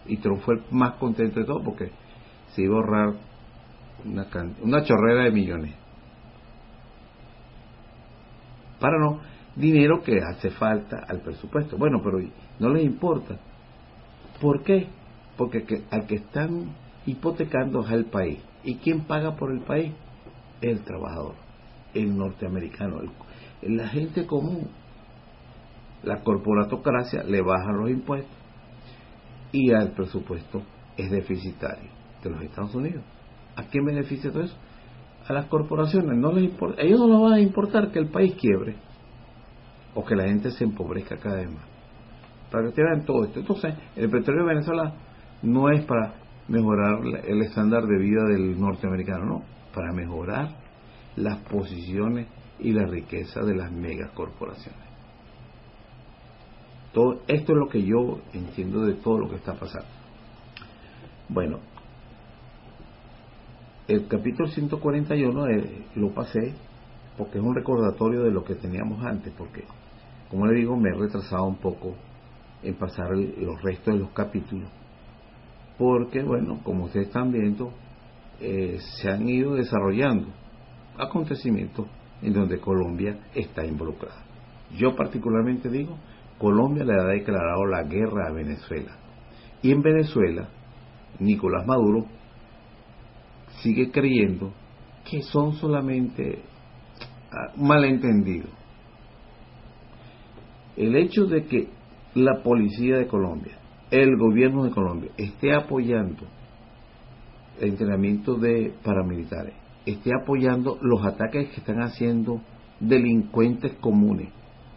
Y 0.06 0.16
Trump 0.18 0.40
fue 0.42 0.56
el 0.56 0.62
más 0.70 0.94
contento 0.94 1.40
de 1.40 1.46
todo 1.46 1.62
porque 1.62 1.90
se 2.54 2.62
iba 2.62 2.74
a 2.74 2.78
ahorrar 2.78 3.14
una, 4.04 4.26
una 4.62 4.84
chorrera 4.84 5.24
de 5.24 5.30
millones. 5.30 5.74
Para 8.80 8.98
no, 8.98 9.20
dinero 9.56 10.02
que 10.02 10.18
hace 10.18 10.50
falta 10.50 11.04
al 11.06 11.20
presupuesto. 11.20 11.76
Bueno, 11.76 12.00
pero 12.02 12.18
no 12.58 12.68
les 12.70 12.84
importa. 12.84 13.38
¿Por 14.40 14.62
qué? 14.62 14.88
Porque 15.36 15.84
al 15.90 16.06
que 16.06 16.16
están 16.16 16.74
hipotecando 17.06 17.84
es 17.84 17.90
al 17.90 18.06
país. 18.06 18.38
¿Y 18.64 18.76
quién 18.76 19.02
paga 19.04 19.36
por 19.36 19.52
el 19.52 19.60
país? 19.60 19.92
El 20.60 20.82
trabajador, 20.82 21.34
el 21.94 22.16
norteamericano, 22.16 23.00
la 23.62 23.88
gente 23.88 24.26
común. 24.26 24.68
La 26.02 26.22
corporatocracia 26.22 27.22
le 27.24 27.42
baja 27.42 27.72
los 27.72 27.90
impuestos 27.90 28.34
y 29.52 29.72
al 29.72 29.92
presupuesto 29.92 30.62
es 30.96 31.10
deficitario 31.10 31.90
de 32.22 32.30
los 32.30 32.42
Estados 32.42 32.74
Unidos. 32.74 33.04
¿A 33.56 33.64
quién 33.64 33.84
beneficia 33.84 34.30
todo 34.30 34.44
eso? 34.44 34.56
A 35.28 35.32
las 35.32 35.46
corporaciones. 35.46 36.16
No 36.16 36.32
les 36.32 36.44
importa, 36.44 36.80
ellos 36.80 37.00
no 37.00 37.08
les 37.08 37.20
van 37.20 37.32
a 37.34 37.40
importar 37.40 37.90
que 37.90 37.98
el 37.98 38.08
país 38.08 38.34
quiebre 38.40 38.76
o 39.94 40.04
que 40.04 40.16
la 40.16 40.24
gente 40.24 40.50
se 40.52 40.64
empobrezca 40.64 41.16
cada 41.16 41.36
vez 41.36 41.50
más. 41.50 41.64
Para 42.50 42.68
que 42.68 42.72
te 42.72 42.82
todo 43.04 43.24
esto. 43.24 43.40
Entonces, 43.40 43.74
el 43.96 44.10
petróleo 44.10 44.44
de 44.44 44.54
Venezuela 44.54 44.94
no 45.42 45.70
es 45.70 45.84
para 45.84 46.14
mejorar 46.48 46.98
el 47.26 47.42
estándar 47.42 47.84
de 47.84 47.98
vida 47.98 48.24
del 48.24 48.58
norteamericano, 48.58 49.24
no, 49.24 49.42
para 49.72 49.92
mejorar 49.92 50.56
las 51.16 51.38
posiciones 51.48 52.26
y 52.62 52.72
la 52.72 52.86
riqueza 52.86 53.40
de 53.42 53.54
las 53.54 53.70
megacorporaciones. 53.72 54.90
Todo 56.92 57.20
esto 57.28 57.52
es 57.52 57.58
lo 57.58 57.68
que 57.68 57.82
yo 57.82 58.20
entiendo 58.32 58.84
de 58.84 58.94
todo 58.94 59.18
lo 59.18 59.28
que 59.28 59.36
está 59.36 59.54
pasando. 59.54 59.88
Bueno, 61.28 61.60
el 63.86 64.08
capítulo 64.08 64.48
141 64.48 65.46
eh, 65.48 65.84
lo 65.94 66.12
pasé 66.12 66.54
porque 67.16 67.38
es 67.38 67.44
un 67.44 67.54
recordatorio 67.54 68.22
de 68.22 68.30
lo 68.30 68.44
que 68.44 68.54
teníamos 68.54 69.04
antes, 69.04 69.32
porque, 69.36 69.64
como 70.30 70.46
le 70.46 70.58
digo, 70.58 70.76
me 70.76 70.90
he 70.90 70.94
retrasado 70.94 71.44
un 71.44 71.58
poco 71.58 71.94
en 72.62 72.74
pasar 72.74 73.10
los 73.10 73.62
restos 73.62 73.94
de 73.94 74.00
los 74.00 74.10
capítulos, 74.10 74.68
porque, 75.78 76.22
bueno, 76.22 76.60
como 76.64 76.84
ustedes 76.84 77.08
están 77.08 77.30
viendo, 77.30 77.72
eh, 78.40 78.78
se 78.80 79.10
han 79.10 79.28
ido 79.28 79.54
desarrollando 79.54 80.28
acontecimientos 80.98 81.86
en 82.22 82.32
donde 82.32 82.60
Colombia 82.60 83.18
está 83.34 83.64
involucrada. 83.64 84.24
Yo 84.76 84.94
particularmente 84.94 85.68
digo, 85.68 85.96
Colombia 86.38 86.84
le 86.84 86.94
ha 86.94 87.04
declarado 87.04 87.66
la 87.66 87.82
guerra 87.82 88.28
a 88.28 88.32
Venezuela. 88.32 88.96
Y 89.62 89.72
en 89.72 89.82
Venezuela, 89.82 90.48
Nicolás 91.18 91.66
Maduro 91.66 92.06
sigue 93.62 93.90
creyendo 93.90 94.52
que 95.08 95.22
son 95.22 95.54
solamente 95.54 96.42
ah, 97.30 97.52
malentendidos. 97.56 98.50
El 100.76 100.96
hecho 100.96 101.26
de 101.26 101.44
que 101.44 101.68
la 102.14 102.42
policía 102.42 102.96
de 102.96 103.06
Colombia, 103.06 103.58
el 103.90 104.16
gobierno 104.16 104.64
de 104.64 104.70
Colombia, 104.70 105.10
esté 105.16 105.54
apoyando 105.54 106.26
el 107.60 107.70
entrenamiento 107.70 108.34
de 108.36 108.72
paramilitares, 108.82 109.54
esté 109.86 110.10
apoyando 110.20 110.78
los 110.80 111.04
ataques 111.04 111.50
que 111.50 111.60
están 111.60 111.80
haciendo 111.82 112.40
delincuentes 112.80 113.74
comunes, 113.80 114.32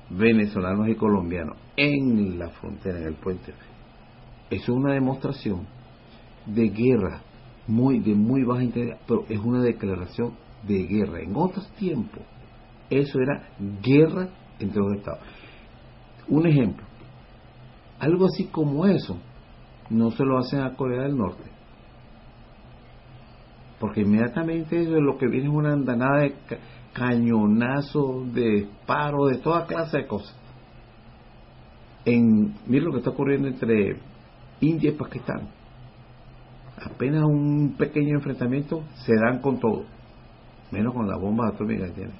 venezolanos 0.09 0.89
y 0.89 0.95
colombianos, 0.95 1.57
en 1.75 2.37
la 2.37 2.49
frontera, 2.49 2.99
en 2.99 3.07
el 3.07 3.15
puente. 3.15 3.53
Eso 4.49 4.63
es 4.63 4.69
una 4.69 4.93
demostración 4.93 5.65
de 6.45 6.69
guerra 6.69 7.21
muy 7.67 7.99
de 7.99 8.13
muy 8.13 8.43
baja 8.43 8.63
intensidad, 8.63 8.99
pero 9.07 9.25
es 9.29 9.39
una 9.39 9.61
declaración 9.61 10.33
de 10.67 10.83
guerra. 10.85 11.21
En 11.21 11.35
otros 11.35 11.67
tiempos, 11.75 12.21
eso 12.89 13.19
era 13.19 13.49
guerra 13.81 14.29
entre 14.59 14.81
los 14.81 14.93
estados. 14.97 15.21
Un 16.27 16.47
ejemplo, 16.47 16.85
algo 17.99 18.25
así 18.25 18.45
como 18.45 18.85
eso, 18.85 19.17
no 19.89 20.11
se 20.11 20.23
lo 20.23 20.37
hacen 20.37 20.61
a 20.61 20.75
Corea 20.75 21.03
del 21.03 21.17
Norte. 21.17 21.52
Porque 23.83 23.99
inmediatamente 23.99 24.81
eso 24.81 24.95
es 24.95 25.03
lo 25.03 25.17
que 25.17 25.27
viene 25.27 25.47
es 25.47 25.53
una 25.53 25.73
andanada 25.73 26.21
de 26.21 26.35
cañonazos, 26.93 28.33
de 28.33 28.49
disparos, 28.61 29.29
de 29.29 29.39
toda 29.39 29.65
clase 29.65 29.97
de 29.97 30.07
cosas. 30.07 30.33
En, 32.05 32.55
mira 32.65 32.85
lo 32.85 32.93
que 32.93 32.99
está 32.99 33.09
ocurriendo 33.09 33.49
entre 33.49 33.97
India 34.61 34.89
y 34.89 34.93
Pakistán 34.93 35.49
apenas 36.81 37.23
un 37.23 37.75
pequeño 37.77 38.15
enfrentamiento, 38.15 38.85
se 39.05 39.13
dan 39.15 39.41
con 39.41 39.59
todo, 39.59 39.83
menos 40.71 40.93
con 40.93 41.05
las 41.05 41.19
bombas 41.19 41.53
atómicas 41.53 41.89
que 41.89 41.95
tienen. 41.95 42.15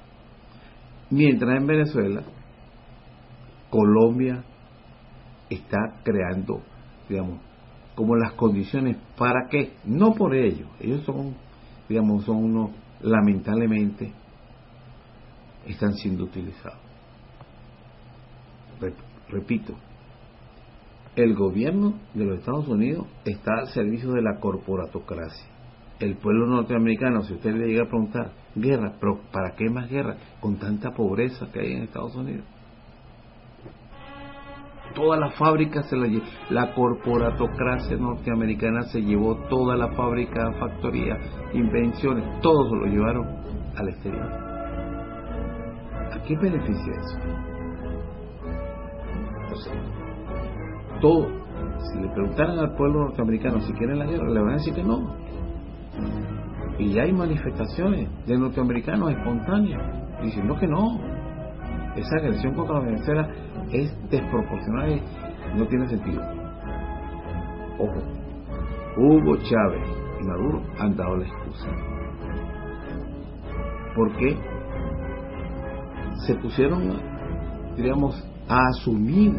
Mientras 1.08 1.58
en 1.58 1.66
Venezuela, 1.66 2.22
Colombia 3.70 4.44
está 5.48 5.78
creando, 6.02 6.60
digamos, 7.08 7.38
como 7.94 8.16
las 8.16 8.32
condiciones 8.32 8.98
para 9.16 9.48
que, 9.48 9.72
no 9.86 10.12
por 10.12 10.34
ellos, 10.34 10.68
ellos 10.78 11.02
son, 11.04 11.34
digamos, 11.88 12.24
son 12.24 12.36
unos, 12.36 12.70
lamentablemente, 13.00 14.12
están 15.66 15.94
siendo 15.94 16.24
utilizados. 16.24 16.78
Repito, 19.28 19.74
el 21.16 21.34
gobierno 21.34 21.94
de 22.12 22.24
los 22.24 22.38
Estados 22.40 22.68
Unidos 22.68 23.06
está 23.24 23.52
al 23.60 23.68
servicio 23.68 24.12
de 24.12 24.22
la 24.22 24.38
corporatocracia. 24.40 25.46
El 26.00 26.16
pueblo 26.16 26.46
norteamericano, 26.46 27.22
si 27.22 27.34
usted 27.34 27.54
le 27.54 27.68
llega 27.68 27.84
a 27.84 27.88
preguntar, 27.88 28.32
guerra, 28.56 28.94
pero 29.00 29.20
¿para 29.30 29.54
qué 29.54 29.70
más 29.70 29.88
guerra? 29.88 30.16
Con 30.40 30.56
tanta 30.56 30.90
pobreza 30.90 31.50
que 31.52 31.60
hay 31.60 31.72
en 31.72 31.82
Estados 31.84 32.16
Unidos. 32.16 32.44
Todas 34.94 35.18
las 35.18 35.34
fábricas 35.36 35.88
se 35.88 35.96
la 35.96 36.06
La 36.50 36.72
corporatocracia 36.74 37.96
norteamericana 37.96 38.82
se 38.84 39.00
llevó 39.00 39.36
toda 39.48 39.76
la 39.76 39.88
fábrica, 39.92 40.52
factoría, 40.58 41.18
invenciones, 41.52 42.40
todos 42.40 42.70
lo 42.70 42.86
llevaron 42.86 43.26
al 43.76 43.88
exterior. 43.88 44.32
¿A 46.12 46.22
qué 46.26 46.36
beneficia 46.36 46.92
eso? 46.92 47.18
todo. 51.04 51.28
Si 51.78 52.00
le 52.00 52.08
preguntaran 52.08 52.58
al 52.58 52.74
pueblo 52.76 53.04
norteamericano 53.04 53.60
si 53.60 53.72
quieren 53.74 53.98
la 53.98 54.06
guerra, 54.06 54.30
le 54.30 54.40
van 54.40 54.50
a 54.50 54.54
decir 54.54 54.74
que 54.74 54.82
no. 54.82 55.16
Y 56.78 56.98
hay 56.98 57.12
manifestaciones 57.12 58.08
de 58.26 58.38
norteamericanos 58.38 59.10
espontáneas 59.10 59.82
diciendo 60.22 60.56
que 60.58 60.66
no. 60.66 60.98
Esa 61.94 62.16
agresión 62.16 62.54
contra 62.54 62.80
Venezuela 62.80 63.28
es 63.72 64.10
desproporcionada 64.10 64.88
y 64.88 65.02
no 65.56 65.66
tiene 65.66 65.88
sentido. 65.88 66.22
Ojo, 67.78 68.02
Hugo 68.96 69.36
Chávez 69.36 69.88
y 70.20 70.24
Maduro 70.24 70.62
han 70.78 70.96
dado 70.96 71.16
la 71.16 71.26
excusa. 71.26 71.68
Porque 73.96 74.36
se 76.26 76.34
pusieron, 76.36 77.00
diríamos, 77.76 78.14
a 78.48 78.58
asumir 78.68 79.32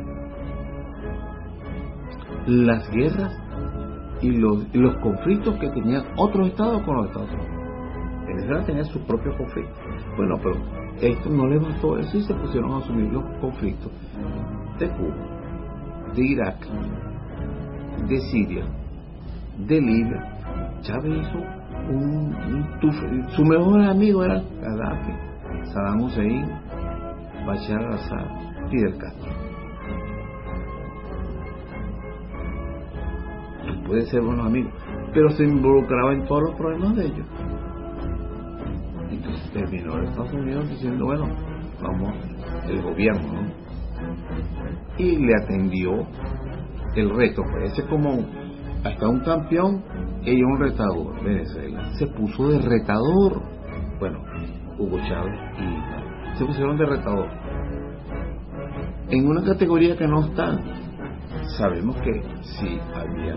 las 2.48 2.90
guerras 2.92 3.34
y 4.22 4.32
los, 4.32 4.66
conflictos 5.02 5.56
que 5.60 5.70
tenían 5.70 6.04
otros 6.18 6.48
estados 6.48 6.82
con 6.84 6.98
los 6.98 7.08
Estados 7.08 7.30
Unidos. 7.32 7.50
Venezuela 8.28 8.66
tenía 8.66 8.84
sus 8.86 9.02
propios 9.04 9.36
conflictos. 9.36 9.78
Bueno, 10.18 10.36
pero 10.42 10.85
esto 11.02 11.30
no 11.30 11.48
le 11.48 11.60
bastó 11.60 11.98
eso 11.98 12.18
y 12.18 12.24
se 12.24 12.34
pusieron 12.34 12.72
a 12.72 12.78
asumir 12.78 13.12
los 13.12 13.24
conflictos 13.40 13.92
de 14.80 14.90
Cuba, 14.90 15.16
de 16.16 16.26
Irak, 16.26 16.68
de 18.08 18.20
Siria, 18.32 18.66
de 19.58 19.82
Libia. 19.82 20.32
Chávez 20.82 21.22
hizo 21.22 21.40
un, 21.92 22.36
su 23.36 23.44
mejor 23.44 23.82
amigo 23.82 24.24
era 24.24 24.42
Gaddafi, 24.62 25.12
Saddam 25.74 26.02
Hussein, 26.02 26.46
Bashar 27.46 27.84
al-Assad, 27.84 28.70
Fidel 28.70 28.98
Castro. 28.98 29.46
puede 33.86 34.06
ser 34.08 34.22
buenos 34.22 34.46
amigos, 34.48 34.72
pero 35.14 35.30
se 35.32 35.44
involucraba 35.44 36.14
en 36.14 36.26
todos 36.26 36.44
los 36.44 36.56
problemas 36.56 36.96
de 36.96 37.06
ellos. 37.06 37.26
Entonces 39.56 39.72
terminó 39.72 40.04
Estados 40.04 40.34
Unidos 40.34 40.70
diciendo, 40.70 41.06
bueno, 41.06 41.28
vamos, 41.82 42.13
el 42.68 42.82
gobierno, 42.82 43.34
¿no? 43.34 43.52
Y 44.98 45.18
le 45.18 45.34
atendió 45.44 46.06
el 46.96 47.10
reto, 47.15 47.41
parece 47.52 47.84
como 47.88 48.20
hasta 48.84 49.08
un 49.08 49.20
campeón 49.22 49.84
y 50.24 50.44
un 50.44 50.60
retador. 50.60 51.24
Venezuela 51.24 51.89
se 51.98 52.08
puso 52.08 52.50
de 52.50 52.60
retador. 52.60 53.41
Bueno, 54.00 54.20
Hugo 54.78 54.98
Chávez 55.08 55.39
y 55.58 56.38
se 56.38 56.46
pusieron 56.46 56.78
de 56.78 56.86
retador. 56.86 57.28
En 59.10 59.28
una 59.28 59.41
categoría 59.44 59.98
que 59.98 60.08
no 60.08 60.26
está. 60.26 60.60
Sabemos 61.58 61.96
que 61.98 62.24
sí 62.41 62.80
había 62.94 63.36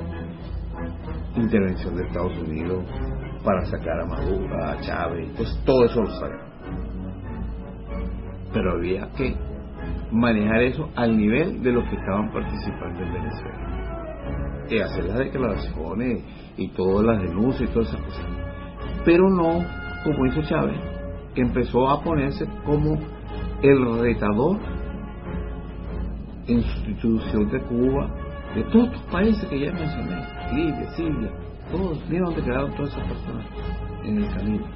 intervención 1.37 1.97
de 1.97 2.07
Estados 2.07 2.37
Unidos 2.39 2.85
para 3.45 3.65
sacar 3.67 4.01
a 4.01 4.07
Maduro, 4.07 4.65
a 4.65 4.81
Chávez, 4.81 5.29
pues 5.37 5.49
todo 5.65 5.85
eso 5.85 6.03
lo 6.03 6.11
sabemos. 6.11 6.47
Pero 8.53 8.73
había 8.73 9.09
que 9.17 9.37
manejar 10.11 10.63
eso 10.63 10.89
al 10.97 11.17
nivel 11.17 11.63
de 11.63 11.73
los 11.73 11.85
que 11.89 11.97
estaban 11.97 12.31
participando 12.33 13.01
en 13.03 13.13
Venezuela. 13.13 14.67
Y 14.71 14.79
hacer 14.81 15.05
las 15.05 15.19
declaraciones 15.19 16.25
y 16.57 16.69
todas 16.69 17.07
las 17.07 17.23
denuncias 17.23 17.71
y 17.71 17.73
todas 17.73 17.89
esas 17.89 18.03
cosas. 18.03 18.27
Pero 19.05 19.31
no, 19.31 19.65
como 20.05 20.27
hizo 20.27 20.43
Chávez, 20.43 20.79
que 21.35 21.43
empezó 21.43 21.89
a 21.89 22.03
ponerse 22.03 22.47
como 22.65 22.99
el 23.63 24.01
retador 24.01 24.59
en 26.47 26.63
sustitución 26.63 27.51
de 27.51 27.61
Cuba, 27.63 28.11
de 28.55 28.63
todos 28.65 28.91
los 28.91 29.03
países 29.05 29.45
que 29.49 29.61
ya 29.61 29.73
mencioné. 29.73 30.27
Libia, 30.55 30.91
Siria, 30.91 31.31
todos, 31.71 32.09
mira 32.09 32.25
dónde 32.25 32.43
quedaron 32.43 32.75
todas 32.75 32.93
esas 32.93 33.09
personas 33.09 33.47
en 34.05 34.19
el 34.19 34.35
camino. 34.35 34.67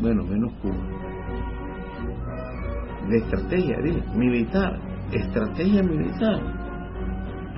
Bueno, 0.00 0.24
menos 0.24 0.52
Cuba. 0.62 0.76
De 3.08 3.18
estrategia, 3.18 3.76
militar, 4.14 4.78
estrategia 5.12 5.82
militar. 5.82 6.40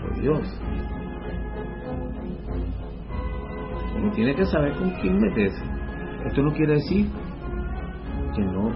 Por 0.01 0.21
Dios. 0.21 0.61
Uno 3.97 4.13
tiene 4.13 4.35
que 4.35 4.47
saber 4.47 4.75
con 4.77 4.91
quién 5.01 5.19
meterse. 5.19 5.63
Esto 6.27 6.43
no 6.43 6.53
quiere 6.53 6.75
decir 6.75 7.07
que 8.35 8.43
no 8.43 8.71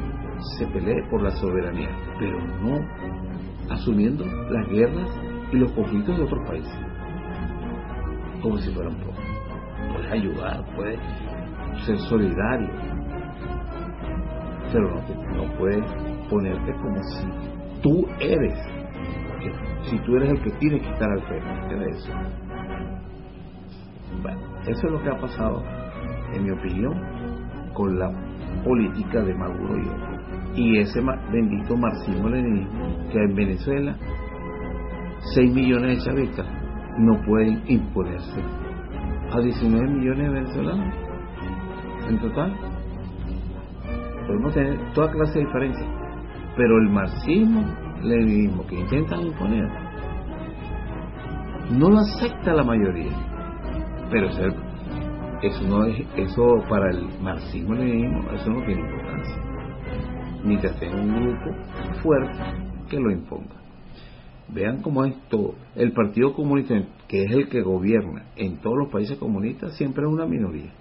se 0.59 0.67
pelee 0.67 1.03
por 1.11 1.23
la 1.23 1.31
soberanía, 1.31 1.91
pero 2.19 2.39
no 2.61 2.79
asumiendo 3.71 4.25
las 4.51 4.69
guerras 4.69 5.09
y 5.53 5.57
los 5.57 5.73
conflictos 5.73 6.19
de 6.19 6.25
otros 6.25 6.49
países 6.49 6.94
como 8.45 8.59
si 8.59 8.71
fuera 8.73 8.91
un 8.91 8.97
poco. 8.97 9.17
Puedes 9.95 10.13
ayudar, 10.13 10.65
puedes 10.77 11.01
ser 11.87 11.99
solidario, 11.99 12.69
pero 14.71 14.91
no, 14.91 15.47
no 15.47 15.59
puedes 15.59 15.83
ponerte 16.29 16.73
como 16.75 17.03
si 17.05 17.81
tú 17.81 18.07
eres, 18.21 18.59
si 19.85 19.99
tú 20.01 20.17
eres 20.17 20.31
el 20.31 20.43
que 20.43 20.51
tiene 20.59 20.79
que 20.79 20.91
estar 20.91 21.11
al 21.11 21.23
frente 21.23 21.75
de 21.75 21.87
eso. 21.91 22.13
Bueno, 24.23 24.41
eso 24.67 24.87
es 24.87 24.93
lo 24.93 25.03
que 25.03 25.09
ha 25.09 25.19
pasado, 25.19 25.63
en 26.35 26.45
mi 26.45 26.51
opinión, 26.51 26.93
con 27.73 27.99
la 27.99 28.11
política 28.63 29.23
de 29.23 29.35
Maduro 29.35 29.79
y 29.79 29.89
otros. 29.89 30.21
Y 30.55 30.79
ese 30.79 31.01
bendito 31.33 31.77
marxismo-leninismo 31.77 33.09
que 33.11 33.19
en 33.19 33.35
Venezuela 33.35 33.97
6 35.35 35.55
millones 35.55 35.99
de 35.99 36.05
chavistas 36.05 36.54
no 36.99 37.21
pueden 37.27 37.63
imponerse 37.67 38.41
a 39.33 39.41
19 39.41 39.89
millones 39.89 40.29
de 40.29 40.41
venezolanos 40.41 40.95
en 42.09 42.19
total. 42.19 42.55
Podemos 44.27 44.55
tener 44.55 44.93
toda 44.95 45.11
clase 45.11 45.39
de 45.39 45.45
diferencias, 45.45 45.89
pero 46.57 46.79
el 46.79 46.91
marxismo, 46.91 47.65
leninismo 48.03 48.67
que 48.67 48.81
intentan 48.81 49.23
imponer, 49.23 49.69
no 51.71 51.91
lo 51.91 51.99
acepta 51.99 52.55
la 52.55 52.65
mayoría. 52.65 53.13
Pero 54.11 54.29
eso 55.43 55.69
no 55.69 55.85
es, 55.85 56.07
eso 56.17 56.65
para 56.69 56.91
el 56.91 57.09
marxismo 57.21 57.75
leninismo, 57.75 58.31
eso 58.33 58.51
no 58.51 58.65
tiene 58.65 58.81
importancia. 58.81 59.37
Mientras 60.45 60.79
tenga 60.79 60.97
un 60.97 61.15
grupo 61.15 61.51
fuerte 62.03 62.39
que 62.89 63.01
lo 63.01 63.11
imponga. 63.11 63.64
Vean 64.49 64.83
cómo 64.83 65.05
esto, 65.05 65.55
el 65.75 65.93
Partido 65.93 66.35
Comunista, 66.35 66.75
que 67.09 67.25
es 67.25 67.31
el 67.33 67.49
que 67.49 67.63
gobierna 67.63 68.27
en 68.37 68.59
todos 68.59 68.77
los 68.77 68.89
países 68.89 69.19
comunistas, 69.19 69.77
siempre 69.77 70.05
es 70.05 70.13
una 70.13 70.27
minoría. 70.27 70.73